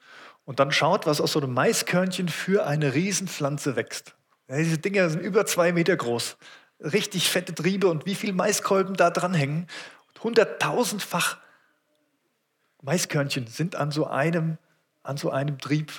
und 0.44 0.61
dann 0.61 0.72
schaut, 0.72 1.06
was 1.06 1.20
aus 1.20 1.32
so 1.32 1.40
einem 1.40 1.52
Maiskörnchen 1.52 2.28
für 2.28 2.66
eine 2.66 2.94
Riesenpflanze 2.94 3.76
wächst. 3.76 4.14
Ja, 4.48 4.56
diese 4.59 4.78
Dinger 4.78 5.11
sind 5.11 5.20
über 5.20 5.44
zwei 5.44 5.72
Meter 5.72 5.96
groß, 5.96 6.37
richtig 6.80 7.28
fette 7.28 7.54
Triebe 7.54 7.88
und 7.88 8.06
wie 8.06 8.14
viele 8.14 8.32
Maiskolben 8.32 8.94
da 8.94 9.11
dran 9.11 9.35
hängen. 9.35 9.66
Hunderttausendfach 10.22 11.38
Maiskörnchen 12.82 13.46
sind 13.46 13.74
an 13.74 13.90
so 13.90 14.06
einem, 14.06 14.59
an 15.02 15.16
so 15.16 15.30
einem 15.30 15.59
Trieb 15.59 15.92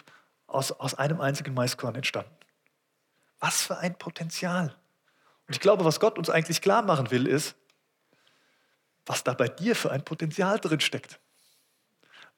aus, 0.48 0.72
aus 0.72 0.96
einem 0.96 1.22
einzigen 1.22 1.54
Maiskorn 1.54 1.96
entstanden. 1.96 2.32
Was 3.40 3.62
für 3.62 3.78
ein 3.78 3.98
Potenzial. 3.98 4.76
Und 5.48 5.56
ich 5.56 5.60
glaube, 5.60 5.86
was 5.86 6.00
Gott 6.00 6.18
uns 6.18 6.30
eigentlich 6.30 6.62
klar 6.62 6.82
machen 6.82 7.10
will, 7.12 7.26
ist, 7.26 7.56
was 9.06 9.24
da 9.24 9.34
bei 9.34 9.48
dir 9.48 9.76
für 9.76 9.92
ein 9.92 10.04
Potenzial 10.04 10.60
drin 10.60 10.82
steckt. 10.82 11.20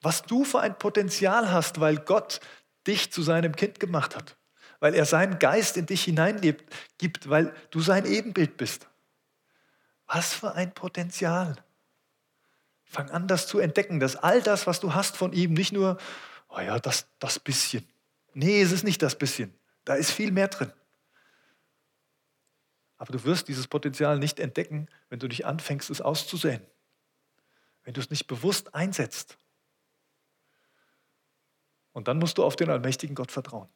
Was 0.00 0.22
du 0.22 0.44
für 0.44 0.60
ein 0.60 0.78
Potenzial 0.78 1.50
hast, 1.52 1.80
weil 1.80 1.96
Gott 1.96 2.40
dich 2.86 3.12
zu 3.12 3.22
seinem 3.22 3.56
Kind 3.56 3.80
gemacht 3.80 4.16
hat. 4.16 4.36
Weil 4.78 4.94
er 4.94 5.04
seinen 5.04 5.38
Geist 5.38 5.76
in 5.76 5.86
dich 5.86 6.04
hineingibt, 6.04 7.28
weil 7.28 7.52
du 7.70 7.80
sein 7.80 8.06
Ebenbild 8.06 8.56
bist. 8.56 8.86
Was 10.06 10.32
für 10.32 10.54
ein 10.54 10.72
Potenzial. 10.72 11.56
Fang 12.84 13.10
an, 13.10 13.28
das 13.28 13.46
zu 13.46 13.58
entdecken, 13.58 14.00
dass 14.00 14.16
all 14.16 14.40
das, 14.40 14.66
was 14.66 14.80
du 14.80 14.94
hast 14.94 15.16
von 15.16 15.32
ihm, 15.32 15.52
nicht 15.52 15.72
nur, 15.72 15.98
oh 16.48 16.60
ja, 16.60 16.78
das, 16.78 17.06
das 17.18 17.38
bisschen. 17.38 17.86
Nee, 18.32 18.62
es 18.62 18.72
ist 18.72 18.84
nicht 18.84 19.02
das 19.02 19.16
bisschen. 19.16 19.54
Da 19.84 19.94
ist 19.94 20.10
viel 20.10 20.32
mehr 20.32 20.48
drin. 20.48 20.72
Aber 23.00 23.14
du 23.14 23.24
wirst 23.24 23.48
dieses 23.48 23.66
Potenzial 23.66 24.18
nicht 24.18 24.38
entdecken, 24.38 24.86
wenn 25.08 25.18
du 25.18 25.26
nicht 25.26 25.46
anfängst, 25.46 25.88
es 25.88 26.02
auszusehen. 26.02 26.60
Wenn 27.82 27.94
du 27.94 28.00
es 28.02 28.10
nicht 28.10 28.26
bewusst 28.26 28.74
einsetzt. 28.74 29.38
Und 31.92 32.08
dann 32.08 32.18
musst 32.18 32.36
du 32.36 32.44
auf 32.44 32.56
den 32.56 32.68
allmächtigen 32.68 33.16
Gott 33.16 33.32
vertrauen. 33.32 33.70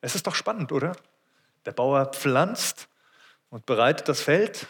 Es 0.00 0.16
ist 0.16 0.26
doch 0.26 0.34
spannend, 0.34 0.72
oder? 0.72 0.96
Der 1.66 1.72
Bauer 1.72 2.06
pflanzt 2.06 2.88
und 3.48 3.64
bereitet 3.64 4.08
das 4.08 4.22
Feld. 4.22 4.66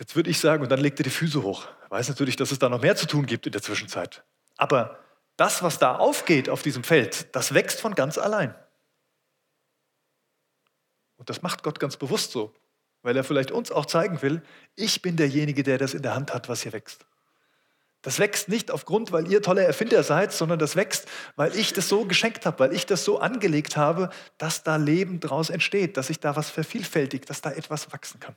Jetzt 0.00 0.16
würde 0.16 0.30
ich 0.30 0.40
sagen, 0.40 0.64
und 0.64 0.68
dann 0.68 0.80
legt 0.80 0.98
er 0.98 1.04
die 1.04 1.10
Füße 1.10 1.44
hoch. 1.44 1.68
Er 1.84 1.92
weiß 1.92 2.08
natürlich, 2.08 2.34
dass 2.34 2.50
es 2.50 2.58
da 2.58 2.68
noch 2.68 2.82
mehr 2.82 2.96
zu 2.96 3.06
tun 3.06 3.26
gibt 3.26 3.46
in 3.46 3.52
der 3.52 3.62
Zwischenzeit. 3.62 4.24
Aber 4.56 4.98
das, 5.36 5.62
was 5.62 5.78
da 5.78 5.94
aufgeht 5.94 6.48
auf 6.48 6.62
diesem 6.62 6.82
Feld, 6.82 7.36
das 7.36 7.54
wächst 7.54 7.80
von 7.80 7.94
ganz 7.94 8.18
allein. 8.18 8.52
Und 11.26 11.30
das 11.30 11.42
macht 11.42 11.64
Gott 11.64 11.80
ganz 11.80 11.96
bewusst 11.96 12.30
so, 12.30 12.54
weil 13.02 13.16
er 13.16 13.24
vielleicht 13.24 13.50
uns 13.50 13.72
auch 13.72 13.86
zeigen 13.86 14.22
will, 14.22 14.42
ich 14.76 15.02
bin 15.02 15.16
derjenige, 15.16 15.64
der 15.64 15.76
das 15.76 15.92
in 15.92 16.02
der 16.02 16.14
Hand 16.14 16.32
hat, 16.32 16.48
was 16.48 16.62
hier 16.62 16.72
wächst. 16.72 17.04
Das 18.02 18.20
wächst 18.20 18.48
nicht 18.48 18.70
aufgrund, 18.70 19.10
weil 19.10 19.26
ihr 19.26 19.42
tolle 19.42 19.64
Erfinder 19.64 20.04
seid, 20.04 20.32
sondern 20.32 20.60
das 20.60 20.76
wächst, 20.76 21.08
weil 21.34 21.52
ich 21.56 21.72
das 21.72 21.88
so 21.88 22.04
geschenkt 22.04 22.46
habe, 22.46 22.60
weil 22.60 22.72
ich 22.72 22.86
das 22.86 23.04
so 23.04 23.18
angelegt 23.18 23.76
habe, 23.76 24.10
dass 24.38 24.62
da 24.62 24.76
Leben 24.76 25.18
draus 25.18 25.50
entsteht, 25.50 25.96
dass 25.96 26.06
sich 26.06 26.20
da 26.20 26.36
was 26.36 26.48
vervielfältigt, 26.48 27.28
dass 27.28 27.40
da 27.40 27.50
etwas 27.50 27.92
wachsen 27.92 28.20
kann. 28.20 28.36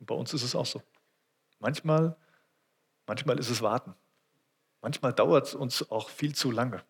Und 0.00 0.06
bei 0.06 0.14
uns 0.14 0.32
ist 0.32 0.42
es 0.42 0.54
auch 0.54 0.64
so. 0.64 0.82
Manchmal, 1.58 2.16
manchmal 3.06 3.38
ist 3.38 3.50
es 3.50 3.60
Warten. 3.60 3.94
Manchmal 4.80 5.12
dauert 5.12 5.48
es 5.48 5.54
uns 5.54 5.90
auch 5.90 6.08
viel 6.08 6.34
zu 6.34 6.50
lange. 6.50 6.82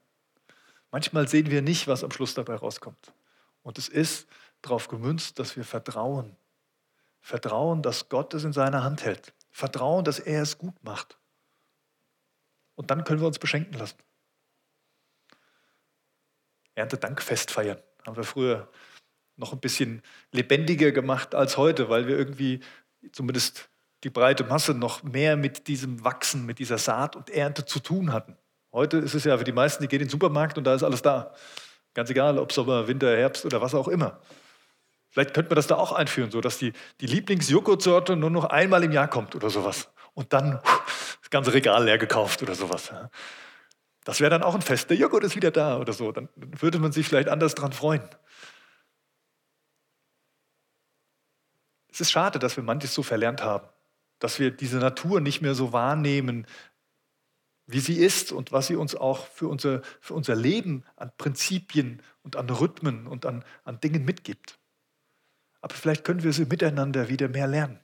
Manchmal 0.93 1.27
sehen 1.27 1.51
wir 1.51 1.63
nicht, 1.63 1.89
was 1.89 2.05
am 2.05 2.13
Schluss 2.13 2.35
dabei 2.35 2.55
rauskommt. 2.55 3.13
Und 3.69 3.77
es 3.77 3.91
ist 3.91 4.27
darauf 4.63 4.89
gemünzt, 4.89 5.39
dass 5.39 5.55
wir 5.55 5.63
vertrauen. 5.63 6.35
Vertrauen, 7.21 7.83
dass 7.83 8.09
Gott 8.09 8.33
es 8.33 8.43
in 8.45 8.55
seiner 8.55 8.83
Hand 8.83 9.05
hält. 9.05 9.35
Vertrauen, 9.51 10.07
dass 10.07 10.19
er 10.19 10.41
es 10.41 10.57
gut 10.57 10.83
macht. 10.83 11.19
Und 12.77 12.91
dann 12.91 13.05
können 13.05 13.21
wir 13.21 13.27
uns 13.27 13.39
beschenken 13.39 13.79
lassen. 13.79 13.99
Erntedankfest 16.77 17.51
feiern. 17.51 17.79
Haben 18.07 18.17
wir 18.17 18.25
früher 18.25 18.71
noch 19.37 19.53
ein 19.53 19.61
bisschen 19.61 20.01
lebendiger 20.33 20.91
gemacht 20.91 21.35
als 21.35 21.59
heute, 21.59 21.91
weil 21.91 22.07
wir 22.07 22.17
irgendwie 22.17 22.61
zumindest 23.13 23.69
die 24.03 24.09
breite 24.09 24.45
Masse 24.45 24.73
noch 24.73 25.03
mehr 25.03 25.37
mit 25.37 25.69
diesem 25.69 26.03
Wachsen, 26.05 26.47
mit 26.47 26.59
dieser 26.59 26.79
Saat 26.79 27.17
und 27.17 27.29
Ernte 27.29 27.67
zu 27.67 27.81
tun 27.81 28.15
hatten. 28.15 28.39
Heute 28.73 28.97
ist 28.97 29.13
es 29.13 29.25
ja 29.25 29.37
für 29.37 29.45
die 29.45 29.53
meisten, 29.53 29.83
die 29.83 29.89
gehen 29.89 30.01
in 30.01 30.07
den 30.07 30.11
Supermarkt 30.11 30.57
und 30.57 30.65
da 30.65 30.75
ist 30.75 30.83
alles 30.83 31.03
da. 31.03 31.35
Ganz 31.99 32.11
egal, 32.11 32.39
ob 32.39 32.53
Sommer, 32.53 32.87
Winter, 32.87 33.17
Herbst 33.17 33.45
oder 33.45 33.61
was 33.61 33.75
auch 33.75 33.89
immer. 33.89 34.21
Vielleicht 35.11 35.35
könnte 35.35 35.51
man 35.51 35.57
das 35.57 35.67
da 35.67 35.75
auch 35.75 35.91
einführen, 35.91 36.31
so 36.31 36.41
dass 36.41 36.57
die, 36.57 36.73
die 37.01 37.09
Lieblingsjoghurtsorte 37.09 38.15
nur 38.15 38.31
noch 38.31 38.45
einmal 38.45 38.85
im 38.85 38.93
Jahr 38.93 39.09
kommt 39.09 39.35
oder 39.35 39.51
sowas. 39.51 39.91
Und 40.15 40.33
dann 40.33 40.61
das 41.21 41.31
ganze 41.31 41.53
Regal 41.53 41.85
leer 41.85 41.99
gekauft 41.99 42.41
oder 42.41 42.55
sowas. 42.55 42.93
Das 44.05 44.21
wäre 44.21 44.31
dann 44.31 44.45
auch 44.45 44.55
ein 44.55 44.63
Fest. 44.63 44.91
Der 44.91 44.97
Joghurt 44.97 45.25
ist 45.25 45.35
wieder 45.35 45.51
da 45.51 45.77
oder 45.77 45.93
so. 45.93 46.13
Dann 46.13 46.29
würde 46.37 46.79
man 46.79 46.93
sich 46.93 47.09
vielleicht 47.09 47.29
anders 47.29 47.57
dran 47.57 47.73
freuen. 47.73 48.09
Es 51.91 52.01
ist 52.01 52.13
schade, 52.13 52.39
dass 52.39 52.57
wir 52.57 52.63
manches 52.63 52.95
so 52.95 53.03
verlernt 53.03 53.43
haben, 53.43 53.67
dass 54.21 54.39
wir 54.39 54.53
diese 54.53 54.77
Natur 54.77 55.21
nicht 55.21 55.41
mehr 55.41 55.57
so 55.57 55.73
wahrnehmen, 55.73 56.47
wie 57.69 57.81
sie 57.81 57.99
ist 57.99 58.33
und 58.33 58.51
was 58.51 58.67
sie 58.67 58.77
uns 58.77 58.95
auch 58.95 59.27
für 59.27 59.47
unser, 59.47 59.83
für 60.01 60.15
unser 60.15 60.35
Leben 60.35 60.85
an 60.97 61.13
Prinzipien 61.19 62.03
und 62.23 62.35
an 62.35 62.49
Rhythmen 62.49 63.07
und 63.07 63.27
an, 63.27 63.45
an 63.65 63.79
Dingen 63.81 64.07
mitgibt. 64.07 64.59
Aber 65.61 65.75
vielleicht 65.75 66.03
können 66.03 66.23
wir 66.23 66.33
sie 66.33 66.47
miteinander 66.47 67.11
wieder 67.11 67.29
mehr 67.29 67.47
lernen, 67.47 67.79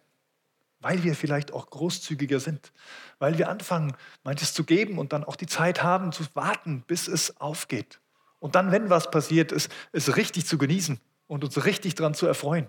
weil 0.81 1.05
wir 1.05 1.15
vielleicht 1.15 1.53
auch 1.53 1.69
großzügiger 1.69 2.41
sind, 2.41 2.73
weil 3.19 3.37
wir 3.37 3.51
anfangen, 3.51 3.95
manches 4.23 4.55
zu 4.55 4.65
geben 4.65 4.99
und 4.99 5.13
dann 5.13 5.23
auch 5.23 5.37
die 5.37 5.47
Zeit 5.47 5.83
haben 5.83 6.13
zu 6.13 6.25
warten, 6.33 6.83
bis 6.87 7.07
es 7.07 7.39
aufgeht. 7.39 8.01
Und 8.39 8.55
dann, 8.55 8.73
wenn 8.73 8.89
was 8.89 9.11
passiert 9.11 9.53
ist, 9.53 9.71
es 9.93 10.17
richtig 10.17 10.47
zu 10.47 10.57
genießen 10.57 10.99
und 11.27 11.45
uns 11.45 11.63
richtig 11.67 11.95
daran 11.95 12.15
zu 12.15 12.27
erfreuen. 12.27 12.69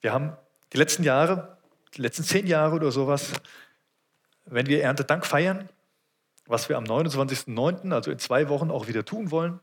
Wir 0.00 0.12
haben 0.12 0.36
die 0.72 0.78
letzten 0.78 1.02
Jahre, 1.02 1.58
die 1.94 2.02
letzten 2.02 2.24
zehn 2.24 2.46
Jahre 2.46 2.76
oder 2.76 2.90
sowas, 2.90 3.32
wenn 4.46 4.66
wir 4.66 4.82
Erntedank 4.82 5.26
feiern, 5.26 5.68
was 6.46 6.68
wir 6.68 6.76
am 6.76 6.84
29.09., 6.84 7.92
also 7.92 8.10
in 8.10 8.18
zwei 8.18 8.48
Wochen 8.48 8.70
auch 8.70 8.88
wieder 8.88 9.04
tun 9.04 9.30
wollen, 9.30 9.60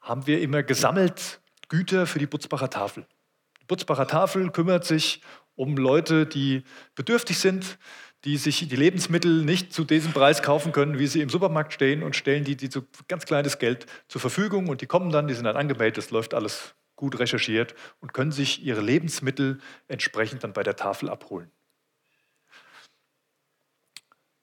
haben 0.00 0.26
wir 0.26 0.40
immer 0.40 0.62
gesammelt 0.62 1.40
Güter 1.68 2.06
für 2.06 2.18
die 2.18 2.26
Butzbacher 2.26 2.70
Tafel. 2.70 3.06
Die 3.60 3.64
Butzbacher 3.66 4.06
Tafel 4.06 4.50
kümmert 4.50 4.84
sich 4.84 5.22
um 5.54 5.76
Leute, 5.76 6.24
die 6.24 6.62
bedürftig 6.94 7.38
sind, 7.38 7.78
die 8.24 8.36
sich 8.36 8.66
die 8.68 8.76
Lebensmittel 8.76 9.44
nicht 9.44 9.72
zu 9.72 9.84
diesem 9.84 10.12
Preis 10.12 10.42
kaufen 10.42 10.72
können, 10.72 10.98
wie 10.98 11.06
sie 11.06 11.20
im 11.20 11.28
Supermarkt 11.28 11.72
stehen 11.72 12.02
und 12.02 12.16
stellen 12.16 12.44
die, 12.44 12.56
die 12.56 12.70
zu 12.70 12.86
ganz 13.08 13.26
kleines 13.26 13.58
Geld 13.58 13.86
zur 14.08 14.20
Verfügung 14.20 14.68
und 14.68 14.80
die 14.80 14.86
kommen 14.86 15.10
dann, 15.10 15.28
die 15.28 15.34
sind 15.34 15.44
dann 15.44 15.56
angemeldet, 15.56 15.98
das 15.98 16.10
läuft 16.10 16.32
alles 16.32 16.74
gut 16.98 17.18
recherchiert 17.18 17.74
und 18.00 18.12
können 18.12 18.32
sich 18.32 18.62
ihre 18.62 18.82
Lebensmittel 18.82 19.58
entsprechend 19.86 20.44
dann 20.44 20.52
bei 20.52 20.62
der 20.62 20.76
Tafel 20.76 21.08
abholen. 21.08 21.50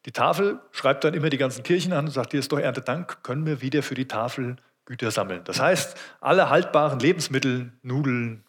Die 0.06 0.12
Tafel 0.12 0.60
schreibt 0.72 1.04
dann 1.04 1.14
immer 1.14 1.30
die 1.30 1.38
ganzen 1.38 1.64
Kirchen 1.64 1.94
an 1.94 2.06
und 2.06 2.12
sagt, 2.12 2.32
hier 2.32 2.40
ist 2.40 2.52
doch 2.52 2.60
Erntedank, 2.60 3.24
können 3.24 3.46
wir 3.46 3.62
wieder 3.62 3.84
für 3.84 3.96
die 3.96 4.08
Tafel 4.08 4.56
Güter 4.86 5.12
sammeln. 5.12 5.44
Das 5.44 5.60
heißt, 5.60 5.98
alle 6.22 6.50
haltbaren 6.50 7.00
Lebensmittel, 7.00 7.72
Nudeln, 7.82 8.44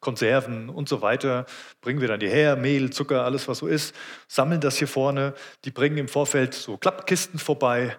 Konserven 0.00 0.68
und 0.70 0.88
so 0.88 1.02
weiter, 1.02 1.46
bringen 1.80 2.00
wir 2.00 2.08
dann 2.08 2.20
hierher, 2.20 2.56
Mehl, 2.56 2.90
Zucker, 2.90 3.24
alles 3.24 3.46
was 3.46 3.58
so 3.58 3.66
ist, 3.66 3.94
sammeln 4.26 4.60
das 4.60 4.78
hier 4.78 4.88
vorne, 4.88 5.34
die 5.64 5.70
bringen 5.70 5.98
im 5.98 6.08
Vorfeld 6.08 6.54
so 6.54 6.76
Klappkisten 6.78 7.38
vorbei 7.38 7.96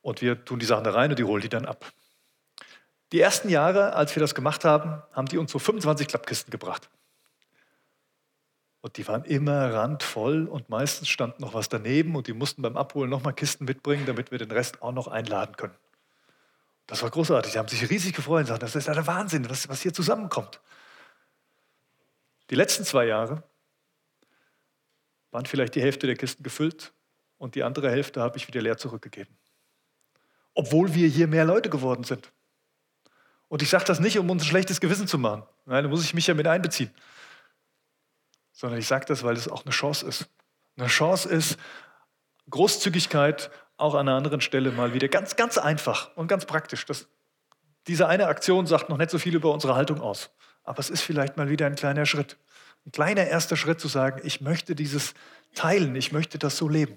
und 0.00 0.22
wir 0.22 0.44
tun 0.44 0.58
die 0.58 0.66
Sachen 0.66 0.84
da 0.84 0.92
rein 0.92 1.10
und 1.10 1.18
die 1.18 1.24
holen 1.24 1.42
die 1.42 1.48
dann 1.50 1.66
ab. 1.66 1.92
Die 3.12 3.20
ersten 3.20 3.48
Jahre, 3.48 3.94
als 3.94 4.14
wir 4.16 4.20
das 4.20 4.34
gemacht 4.34 4.64
haben, 4.64 5.02
haben 5.12 5.28
die 5.28 5.38
uns 5.38 5.52
so 5.52 5.58
25 5.58 6.08
Klappkisten 6.08 6.50
gebracht. 6.50 6.90
Und 8.80 8.98
die 8.98 9.08
waren 9.08 9.24
immer 9.24 9.72
randvoll 9.72 10.46
und 10.46 10.68
meistens 10.68 11.08
stand 11.08 11.40
noch 11.40 11.54
was 11.54 11.70
daneben 11.70 12.16
und 12.16 12.26
die 12.26 12.34
mussten 12.34 12.60
beim 12.60 12.76
Abholen 12.76 13.08
nochmal 13.08 13.32
Kisten 13.32 13.64
mitbringen, 13.64 14.04
damit 14.04 14.30
wir 14.30 14.38
den 14.38 14.50
Rest 14.50 14.82
auch 14.82 14.92
noch 14.92 15.08
einladen 15.08 15.56
können. 15.56 15.74
Das 16.86 17.02
war 17.02 17.10
großartig. 17.10 17.52
Die 17.52 17.58
haben 17.58 17.68
sich 17.68 17.88
riesig 17.88 18.14
gefreut 18.14 18.40
und 18.40 18.44
gesagt, 18.44 18.62
das 18.62 18.76
ist 18.76 18.86
ja 18.86 18.94
der 18.94 19.06
Wahnsinn, 19.06 19.48
was, 19.48 19.68
was 19.68 19.80
hier 19.80 19.94
zusammenkommt. 19.94 20.60
Die 22.50 22.56
letzten 22.56 22.84
zwei 22.84 23.06
Jahre 23.06 23.42
waren 25.30 25.46
vielleicht 25.46 25.74
die 25.74 25.82
Hälfte 25.82 26.06
der 26.06 26.16
Kisten 26.16 26.42
gefüllt 26.42 26.92
und 27.38 27.54
die 27.54 27.62
andere 27.62 27.90
Hälfte 27.90 28.20
habe 28.20 28.36
ich 28.36 28.46
wieder 28.48 28.60
leer 28.60 28.76
zurückgegeben. 28.76 29.34
Obwohl 30.52 30.94
wir 30.94 31.08
hier 31.08 31.26
mehr 31.26 31.44
Leute 31.44 31.70
geworden 31.70 32.04
sind. 32.04 32.30
Und 33.48 33.62
ich 33.62 33.70
sage 33.70 33.84
das 33.84 34.00
nicht, 34.00 34.18
um 34.18 34.28
uns 34.30 34.42
ein 34.42 34.46
schlechtes 34.46 34.80
Gewissen 34.80 35.06
zu 35.06 35.18
machen. 35.18 35.42
Nein, 35.66 35.84
da 35.84 35.90
muss 35.90 36.04
ich 36.04 36.14
mich 36.14 36.26
ja 36.26 36.34
mit 36.34 36.46
einbeziehen 36.46 36.90
sondern 38.54 38.78
ich 38.78 38.86
sage 38.86 39.04
das, 39.06 39.22
weil 39.22 39.36
es 39.36 39.48
auch 39.48 39.64
eine 39.64 39.72
Chance 39.72 40.06
ist. 40.06 40.26
Eine 40.76 40.86
Chance 40.86 41.28
ist, 41.28 41.58
Großzügigkeit 42.48 43.50
auch 43.76 43.94
an 43.94 44.08
einer 44.08 44.16
anderen 44.16 44.40
Stelle 44.40 44.70
mal 44.70 44.94
wieder 44.94 45.08
ganz, 45.08 45.36
ganz 45.36 45.58
einfach 45.58 46.16
und 46.16 46.28
ganz 46.28 46.46
praktisch. 46.46 46.86
Das, 46.86 47.08
diese 47.88 48.06
eine 48.06 48.26
Aktion 48.28 48.66
sagt 48.66 48.88
noch 48.88 48.96
nicht 48.96 49.10
so 49.10 49.18
viel 49.18 49.34
über 49.34 49.52
unsere 49.52 49.74
Haltung 49.74 50.00
aus, 50.00 50.30
aber 50.62 50.78
es 50.78 50.88
ist 50.88 51.02
vielleicht 51.02 51.36
mal 51.36 51.50
wieder 51.50 51.66
ein 51.66 51.74
kleiner 51.74 52.06
Schritt. 52.06 52.38
Ein 52.86 52.92
kleiner 52.92 53.26
erster 53.26 53.56
Schritt 53.56 53.80
zu 53.80 53.88
sagen, 53.88 54.20
ich 54.24 54.40
möchte 54.40 54.74
dieses 54.74 55.14
teilen, 55.54 55.96
ich 55.96 56.12
möchte 56.12 56.38
das 56.38 56.56
so 56.56 56.68
leben. 56.68 56.96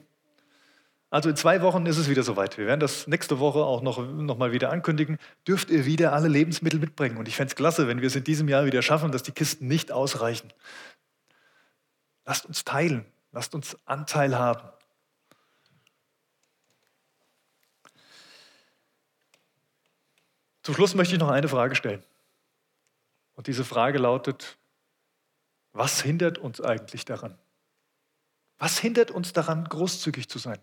Also 1.09 1.29
in 1.29 1.37
zwei 1.37 1.61
Wochen 1.61 1.85
ist 1.85 1.97
es 1.97 2.09
wieder 2.09 2.23
soweit. 2.23 2.57
Wir 2.57 2.65
werden 2.65 2.81
das 2.81 3.07
nächste 3.07 3.39
Woche 3.39 3.59
auch 3.59 3.81
noch, 3.81 4.05
noch 4.05 4.37
mal 4.37 4.51
wieder 4.51 4.71
ankündigen. 4.71 5.17
Dürft 5.47 5.69
ihr 5.69 5.85
wieder 5.85 6.11
alle 6.11 6.27
Lebensmittel 6.27 6.79
mitbringen. 6.79 7.17
Und 7.17 7.29
ich 7.29 7.35
fände 7.35 7.51
es 7.51 7.55
klasse, 7.55 7.87
wenn 7.87 8.01
wir 8.01 8.07
es 8.07 8.15
in 8.15 8.25
diesem 8.25 8.49
Jahr 8.49 8.65
wieder 8.65 8.81
schaffen, 8.81 9.11
dass 9.11 9.23
die 9.23 9.31
Kisten 9.31 9.67
nicht 9.67 9.91
ausreichen. 9.91 10.51
Lasst 12.25 12.45
uns 12.45 12.65
teilen, 12.65 13.05
lasst 13.31 13.55
uns 13.55 13.77
Anteil 13.85 14.37
haben. 14.37 14.67
Zum 20.61 20.75
Schluss 20.75 20.93
möchte 20.93 21.13
ich 21.13 21.19
noch 21.21 21.29
eine 21.29 21.47
Frage 21.47 21.75
stellen. 21.75 22.03
Und 23.35 23.47
diese 23.47 23.63
Frage 23.63 23.99
lautet, 23.99 24.57
was 25.71 26.01
hindert 26.01 26.37
uns 26.37 26.59
eigentlich 26.59 27.05
daran? 27.05 27.37
Was 28.57 28.77
hindert 28.77 29.11
uns 29.11 29.31
daran, 29.31 29.63
großzügig 29.63 30.27
zu 30.27 30.39
sein? 30.39 30.57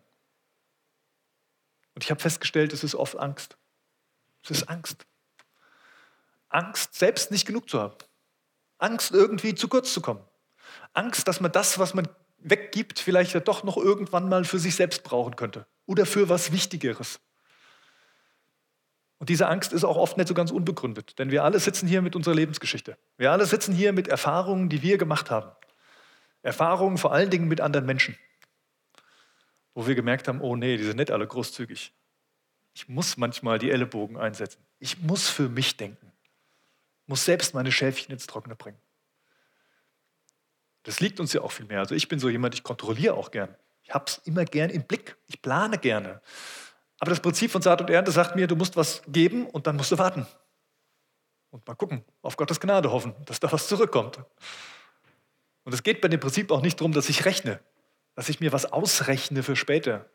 Und 1.95 2.05
ich 2.05 2.11
habe 2.11 2.21
festgestellt, 2.21 2.73
es 2.73 2.85
ist 2.85 2.95
oft 2.95 3.19
Angst. 3.19 3.57
Es 4.43 4.51
ist 4.51 4.69
Angst. 4.69 5.07
Angst, 6.49 6.95
selbst 6.95 7.31
nicht 7.31 7.47
genug 7.47 7.69
zu 7.69 7.81
haben. 7.81 7.95
Angst, 8.79 9.13
irgendwie 9.13 9.55
zu 9.55 9.69
kurz 9.69 9.93
zu 9.93 10.01
kommen. 10.01 10.25
Angst, 10.93 11.27
dass 11.27 11.41
man 11.41 11.53
das, 11.53 11.79
was 11.79 11.95
man 11.95 12.09
weggibt, 12.39 12.99
vielleicht 12.99 13.33
ja 13.35 13.41
doch 13.41 13.65
noch 13.65 13.77
irgendwann 13.77 14.29
mal 14.29 14.45
für 14.45 14.59
sich 14.59 14.75
selbst 14.75 15.03
brauchen 15.03 15.37
könnte 15.37 15.67
oder 15.87 16.07
für 16.07 16.29
was 16.29 16.53
Wichtigeres. 16.53 17.21
Und 19.19 19.31
diese 19.31 19.49
Angst 19.49 19.73
ist 19.73 19.85
auch 19.85 19.97
oft 19.97 20.17
nicht 20.17 20.29
so 20.29 20.35
ganz 20.35 20.51
unbegründet, 20.51 21.19
denn 21.19 21.31
wir 21.31 21.45
alle 21.45 21.59
sitzen 21.59 21.89
hier 21.89 22.03
mit 22.03 22.15
unserer 22.15 22.35
Lebensgeschichte. 22.35 22.99
Wir 23.17 23.33
alle 23.33 23.47
sitzen 23.47 23.75
hier 23.75 23.93
mit 23.93 24.09
Erfahrungen, 24.09 24.69
die 24.69 24.83
wir 24.83 24.99
gemacht 24.99 25.31
haben. 25.31 25.51
Erfahrungen 26.43 26.99
vor 26.99 27.13
allen 27.13 27.31
Dingen 27.31 27.49
mit 27.49 27.61
anderen 27.61 27.87
Menschen, 27.87 28.19
wo 29.75 29.87
wir 29.87 29.95
gemerkt 29.95 30.29
haben, 30.29 30.41
oh 30.41 30.57
nee, 30.57 30.77
die 30.77 30.85
sind 30.85 30.97
nicht 30.97 31.11
alle 31.11 31.27
großzügig. 31.27 31.93
Ich 32.75 32.89
muss 32.89 33.17
manchmal 33.17 33.59
die 33.59 33.71
Ellenbogen 33.71 34.17
einsetzen. 34.17 34.65
Ich 34.79 34.99
muss 35.01 35.29
für 35.29 35.49
mich 35.49 35.77
denken. 35.77 36.13
Ich 37.03 37.09
muss 37.09 37.25
selbst 37.25 37.55
meine 37.55 37.71
Schäfchen 37.71 38.13
ins 38.13 38.27
Trockene 38.27 38.57
bringen. 38.57 38.79
Das 40.85 41.01
liegt 41.01 41.21
uns 41.21 41.33
ja 41.33 41.41
auch 41.41 41.53
viel 41.53 41.67
mehr. 41.67 41.81
Also 41.81 41.95
ich 41.95 42.09
bin 42.09 42.19
so 42.19 42.29
jemand, 42.29 42.55
ich 42.55 42.63
kontrolliere 42.63 43.15
auch 43.15 43.31
gern. 43.31 43.55
Ich 43.83 43.93
habe 43.93 44.05
es 44.07 44.19
immer 44.25 44.45
gern 44.45 44.71
im 44.71 44.85
Blick. 44.85 45.17
Ich 45.27 45.41
plane 45.43 45.79
gerne. 45.79 46.21
Aber 46.99 47.11
das 47.11 47.21
Prinzip 47.21 47.51
von 47.51 47.63
Saat 47.63 47.81
und 47.81 47.91
Ernte 47.91 48.13
sagt 48.13 48.37
mir, 48.37 48.47
du 48.47 48.57
musst 48.57 48.77
was 48.77 49.03
geben 49.09 49.47
und 49.47 49.67
dann 49.67 49.77
musst 49.77 49.93
du 49.93 49.99
warten. 49.99 50.27
und 51.51 51.67
mal 51.67 51.75
gucken, 51.75 52.05
auf 52.23 52.37
Gottes 52.37 52.59
Gnade 52.59 52.91
hoffen, 52.91 53.15
dass 53.27 53.41
da 53.41 53.51
was 53.53 53.69
zurückkommt. 53.69 54.19
Und 55.65 55.73
es 55.73 55.83
geht 55.83 56.01
bei 56.01 56.09
dem 56.09 56.21
Prinzip 56.21 56.51
auch 56.51 56.63
nicht 56.63 56.81
darum, 56.81 56.93
dass 56.93 57.09
ich 57.09 57.25
rechne, 57.25 57.61
dass 58.15 58.29
ich 58.29 58.41
mir 58.41 58.53
was 58.53 58.67
ausrechne 58.67 59.43
für 59.43 59.57
später, 59.57 60.09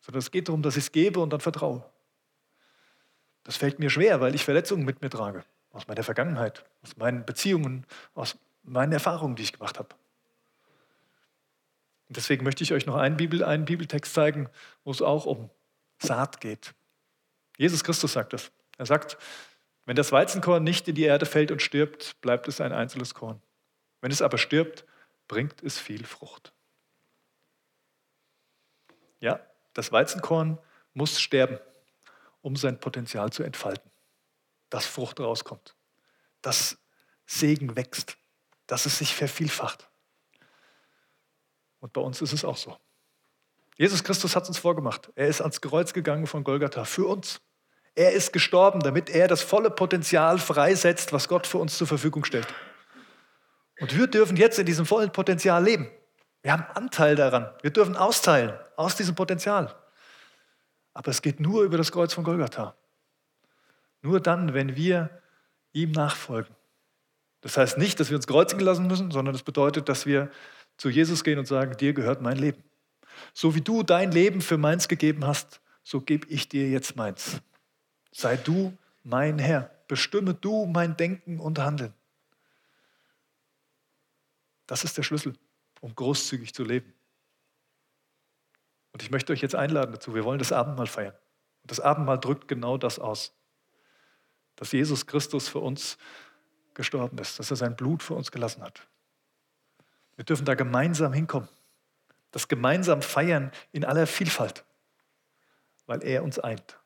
sondern 0.00 0.18
es 0.18 0.30
geht 0.30 0.48
darum, 0.48 0.62
dass 0.62 0.76
ich 0.76 0.84
es 0.84 0.92
gebe 0.92 1.20
und 1.20 1.30
dann 1.30 1.40
vertraue. 1.40 1.84
Das 3.44 3.56
fällt 3.56 3.78
mir 3.78 3.90
schwer, 3.90 4.20
weil 4.20 4.34
ich 4.34 4.44
Verletzungen 4.44 4.84
mit 4.84 5.02
mir 5.02 5.10
trage, 5.10 5.44
aus 5.70 5.86
meiner 5.86 6.02
Vergangenheit, 6.02 6.64
aus 6.82 6.96
meinen 6.96 7.24
Beziehungen, 7.26 7.86
aus 8.14 8.36
meinen 8.62 8.92
Erfahrungen, 8.92 9.36
die 9.36 9.42
ich 9.42 9.52
gemacht 9.52 9.78
habe. 9.78 9.94
Und 12.08 12.16
deswegen 12.16 12.44
möchte 12.44 12.64
ich 12.64 12.72
euch 12.72 12.86
noch 12.86 12.96
einen, 12.96 13.16
Bibel, 13.16 13.44
einen 13.44 13.64
Bibeltext 13.64 14.14
zeigen, 14.14 14.48
wo 14.84 14.90
es 14.90 15.02
auch 15.02 15.26
um 15.26 15.50
Saat 15.98 16.40
geht. 16.40 16.74
Jesus 17.56 17.84
Christus 17.84 18.12
sagt 18.12 18.32
das. 18.32 18.50
Er 18.78 18.86
sagt, 18.86 19.18
wenn 19.86 19.96
das 19.96 20.12
Weizenkorn 20.12 20.64
nicht 20.64 20.88
in 20.88 20.94
die 20.94 21.04
Erde 21.04 21.26
fällt 21.26 21.50
und 21.50 21.62
stirbt, 21.62 22.20
bleibt 22.20 22.48
es 22.48 22.60
ein 22.60 22.72
einzelnes 22.72 23.14
Korn. 23.14 23.40
Wenn 24.00 24.10
es 24.10 24.22
aber 24.22 24.38
stirbt, 24.38 24.84
bringt 25.28 25.62
es 25.62 25.78
viel 25.78 26.04
Frucht. 26.04 26.53
Ja, 29.24 29.40
das 29.72 29.90
Weizenkorn 29.90 30.58
muss 30.92 31.18
sterben, 31.18 31.58
um 32.42 32.56
sein 32.56 32.78
Potenzial 32.78 33.32
zu 33.32 33.42
entfalten, 33.42 33.90
dass 34.68 34.84
Frucht 34.84 35.18
rauskommt, 35.18 35.74
dass 36.42 36.76
Segen 37.24 37.74
wächst, 37.74 38.18
dass 38.66 38.84
es 38.84 38.98
sich 38.98 39.14
vervielfacht. 39.14 39.88
Und 41.80 41.94
bei 41.94 42.02
uns 42.02 42.20
ist 42.20 42.34
es 42.34 42.44
auch 42.44 42.58
so. 42.58 42.76
Jesus 43.78 44.04
Christus 44.04 44.36
hat 44.36 44.42
es 44.42 44.50
uns 44.50 44.58
vorgemacht. 44.58 45.10
Er 45.14 45.28
ist 45.28 45.40
ans 45.40 45.62
Kreuz 45.62 45.94
gegangen 45.94 46.26
von 46.26 46.44
Golgatha 46.44 46.84
für 46.84 47.06
uns. 47.06 47.40
Er 47.94 48.12
ist 48.12 48.30
gestorben, 48.34 48.80
damit 48.80 49.08
er 49.08 49.26
das 49.26 49.40
volle 49.40 49.70
Potenzial 49.70 50.38
freisetzt, 50.38 51.14
was 51.14 51.28
Gott 51.28 51.46
für 51.46 51.56
uns 51.56 51.78
zur 51.78 51.86
Verfügung 51.86 52.26
stellt. 52.26 52.48
Und 53.80 53.96
wir 53.96 54.06
dürfen 54.06 54.36
jetzt 54.36 54.58
in 54.58 54.66
diesem 54.66 54.84
vollen 54.84 55.12
Potenzial 55.12 55.64
leben. 55.64 55.90
Wir 56.44 56.52
haben 56.52 56.66
Anteil 56.74 57.16
daran. 57.16 57.50
Wir 57.62 57.70
dürfen 57.70 57.96
austeilen 57.96 58.52
aus 58.76 58.96
diesem 58.96 59.14
Potenzial. 59.14 59.74
Aber 60.92 61.10
es 61.10 61.22
geht 61.22 61.40
nur 61.40 61.62
über 61.62 61.78
das 61.78 61.90
Kreuz 61.90 62.12
von 62.12 62.22
Golgatha. 62.22 62.76
Nur 64.02 64.20
dann, 64.20 64.52
wenn 64.52 64.76
wir 64.76 65.22
ihm 65.72 65.90
nachfolgen. 65.92 66.54
Das 67.40 67.56
heißt 67.56 67.78
nicht, 67.78 67.98
dass 67.98 68.10
wir 68.10 68.18
uns 68.18 68.26
kreuzigen 68.26 68.62
lassen 68.62 68.86
müssen, 68.86 69.10
sondern 69.10 69.32
das 69.32 69.42
bedeutet, 69.42 69.88
dass 69.88 70.04
wir 70.04 70.30
zu 70.76 70.90
Jesus 70.90 71.24
gehen 71.24 71.38
und 71.38 71.46
sagen, 71.46 71.78
dir 71.78 71.94
gehört 71.94 72.20
mein 72.20 72.36
Leben. 72.36 72.62
So 73.32 73.54
wie 73.54 73.62
du 73.62 73.82
dein 73.82 74.12
Leben 74.12 74.42
für 74.42 74.58
meins 74.58 74.86
gegeben 74.86 75.26
hast, 75.26 75.62
so 75.82 76.02
gebe 76.02 76.26
ich 76.28 76.50
dir 76.50 76.68
jetzt 76.68 76.94
meins. 76.94 77.40
Sei 78.12 78.36
du 78.36 78.76
mein 79.02 79.38
Herr. 79.38 79.70
Bestimme 79.88 80.34
du 80.34 80.66
mein 80.66 80.94
Denken 80.98 81.40
und 81.40 81.58
Handeln. 81.58 81.94
Das 84.66 84.84
ist 84.84 84.98
der 84.98 85.02
Schlüssel, 85.04 85.34
um 85.84 85.94
großzügig 85.94 86.54
zu 86.54 86.64
leben. 86.64 86.94
Und 88.92 89.02
ich 89.02 89.10
möchte 89.10 89.34
euch 89.34 89.42
jetzt 89.42 89.54
einladen 89.54 89.92
dazu. 89.92 90.14
Wir 90.14 90.24
wollen 90.24 90.38
das 90.38 90.50
Abendmahl 90.50 90.86
feiern. 90.86 91.14
Und 91.60 91.70
das 91.70 91.78
Abendmahl 91.78 92.18
drückt 92.18 92.48
genau 92.48 92.78
das 92.78 92.98
aus. 92.98 93.34
Dass 94.56 94.72
Jesus 94.72 95.06
Christus 95.06 95.46
für 95.46 95.58
uns 95.58 95.98
gestorben 96.72 97.18
ist, 97.18 97.38
dass 97.38 97.50
er 97.50 97.58
sein 97.58 97.76
Blut 97.76 98.02
für 98.02 98.14
uns 98.14 98.32
gelassen 98.32 98.62
hat. 98.62 98.88
Wir 100.16 100.24
dürfen 100.24 100.46
da 100.46 100.54
gemeinsam 100.54 101.12
hinkommen. 101.12 101.50
Das 102.30 102.48
gemeinsam 102.48 103.02
feiern 103.02 103.52
in 103.70 103.84
aller 103.84 104.06
Vielfalt, 104.06 104.64
weil 105.84 106.02
er 106.02 106.24
uns 106.24 106.38
eint. 106.38 106.78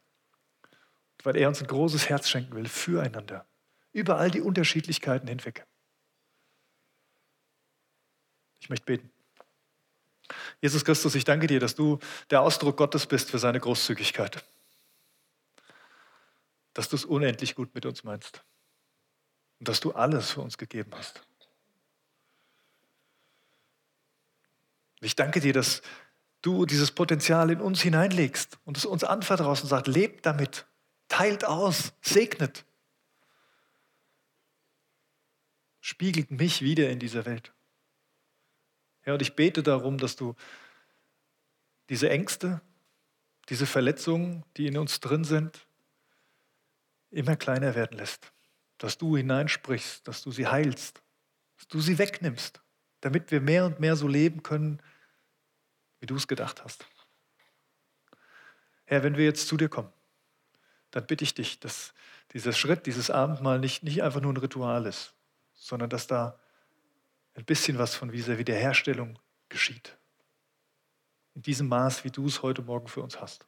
Weil 1.23 1.37
er 1.37 1.47
uns 1.47 1.61
ein 1.61 1.69
großes 1.69 2.09
Herz 2.09 2.29
schenken 2.29 2.57
will 2.57 2.69
füreinander. 2.69 3.47
Über 3.93 4.19
all 4.19 4.33
die 4.33 4.41
Unterschiedlichkeiten 4.41 5.29
hinweg. 5.29 5.69
Ich 8.61 8.69
möchte 8.69 8.87
beten. 8.87 9.11
Jesus 10.61 10.85
Christus, 10.85 11.15
ich 11.15 11.25
danke 11.25 11.47
dir, 11.47 11.61
dass 11.61 11.75
du 11.75 11.99
der 12.31 12.43
Ausdruck 12.43 12.77
Gottes 12.77 13.07
bist 13.07 13.31
für 13.31 13.39
seine 13.39 13.61
Großzügigkeit. 13.61 14.45
Dass 16.75 16.89
du 16.89 16.97
es 16.97 17.05
unendlich 17.05 17.55
gut 17.55 17.75
mit 17.75 17.87
uns 17.87 18.05
meinst. 18.05 18.43
Und 19.59 19.69
dass 19.69 19.81
du 19.81 19.93
alles 19.93 20.33
für 20.33 20.41
uns 20.41 20.59
gegeben 20.59 20.91
hast. 20.95 21.23
Ich 25.01 25.15
danke 25.17 25.41
dir, 25.41 25.53
dass 25.53 25.83
du 26.43 26.67
dieses 26.67 26.91
Potenzial 26.91 27.51
in 27.51 27.61
uns 27.61 27.81
hineinlegst 27.81 28.59
und 28.65 28.77
es 28.77 28.85
uns 28.85 29.05
anvertraust 29.05 29.63
und 29.63 29.69
sagst, 29.69 29.87
lebt 29.87 30.27
damit, 30.27 30.67
teilt 31.09 31.45
aus, 31.45 31.93
segnet. 32.01 32.65
Spiegelt 35.81 36.31
mich 36.31 36.63
wieder 36.63 36.91
in 36.91 36.99
dieser 36.99 37.25
Welt. 37.25 37.53
Ja, 39.05 39.15
und 39.15 39.23
ich 39.23 39.35
bete 39.35 39.63
darum, 39.63 39.99
dass 39.99 40.17
du 40.17 40.35
diese 41.89 42.11
Ängste, 42.11 42.61
diese 43.49 43.67
Verletzungen, 43.67 44.45
die 44.57 44.67
in 44.67 44.77
uns 44.77 45.01
drin 45.01 45.25
sind, 45.25 45.67
immer 47.11 47.37
kleiner 47.37 47.75
werden 47.75 47.99
lässt. 47.99 48.33
Dass 48.77 48.99
du 48.99 49.17
hineinsprichst, 49.17 50.07
dass 50.07 50.23
du 50.23 50.31
sie 50.31 50.47
heilst, 50.47 51.03
dass 51.57 51.69
du 51.69 51.81
sie 51.81 51.99
wegnimmst, 51.99 52.61
damit 53.01 53.31
wir 53.31 53.41
mehr 53.41 53.65
und 53.65 53.81
mehr 53.81 53.97
so 53.97 54.07
leben 54.07 54.43
können, 54.43 54.81
wie 56.01 56.07
du 56.07 56.17
es 56.17 56.29
gedacht 56.29 56.63
hast. 56.63 56.87
Herr, 58.85 59.03
wenn 59.03 59.17
wir 59.17 59.25
jetzt 59.25 59.49
zu 59.49 59.57
dir 59.57 59.69
kommen, 59.69 59.93
dann 60.91 61.07
bitte 61.07 61.25
ich 61.25 61.35
dich, 61.35 61.61
dass 61.61 61.93
dieser 62.33 62.53
Schritt, 62.53 62.87
dieses 62.87 63.11
Abendmahl 63.11 63.59
nicht, 63.59 63.83
nicht 63.83 64.03
einfach 64.03 64.21
nur 64.21 64.33
ein 64.33 64.39
Ritual 64.39 64.87
ist, 64.87 65.15
sondern 65.55 65.91
dass 65.91 66.07
da 66.07 66.39
ein 67.39 67.45
bisschen 67.45 67.79
was 67.79 67.95
von 67.95 68.11
dieser 68.11 68.37
Wiederherstellung 68.39 69.17
geschieht. 69.49 69.97
In 71.35 71.43
diesem 71.43 71.69
Maß, 71.69 72.03
wie 72.03 72.11
du 72.11 72.27
es 72.27 72.43
heute 72.43 72.63
Morgen 72.63 72.89
für 72.89 73.01
uns 73.01 73.21
hast. 73.21 73.47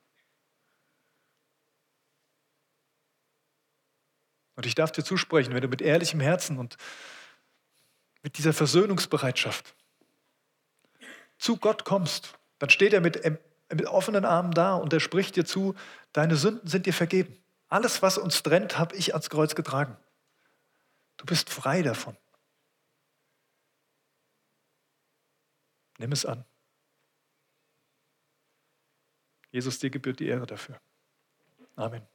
Und 4.55 4.64
ich 4.64 4.76
darf 4.76 4.92
dir 4.92 5.03
zusprechen, 5.03 5.55
wenn 5.55 5.62
du 5.62 5.68
mit 5.68 5.83
ehrlichem 5.83 6.20
Herzen 6.20 6.59
und 6.59 6.76
mit 8.22 8.38
dieser 8.38 8.53
Versöhnungsbereitschaft 8.53 9.74
zu 11.38 11.57
Gott 11.57 11.85
kommst, 11.85 12.38
dann 12.61 12.70
steht 12.70 12.92
er 12.92 13.00
mit, 13.00 13.24
mit 13.72 13.87
offenen 13.87 14.24
Armen 14.24 14.53
da 14.53 14.74
und 14.74 14.92
er 14.92 15.00
spricht 15.00 15.35
dir 15.35 15.44
zu, 15.44 15.74
deine 16.12 16.37
Sünden 16.37 16.68
sind 16.68 16.87
dir 16.87 16.92
vergeben. 16.94 17.37
Alles, 17.68 18.03
was 18.03 18.18
uns 18.18 18.42
trennt, 18.44 18.79
habe 18.79 18.94
ich 18.94 19.14
ans 19.14 19.31
Kreuz 19.31 19.57
getragen. 19.57 19.96
Du 21.16 21.24
bist 21.24 21.50
frei 21.50 21.83
davon. 21.83 22.16
Nimm 26.00 26.12
es 26.12 26.24
an. 26.24 26.46
Jesus, 29.52 29.78
dir 29.80 29.90
gebührt 29.90 30.18
die 30.20 30.28
Ehre 30.28 30.46
dafür. 30.46 30.80
Amen. 31.76 32.06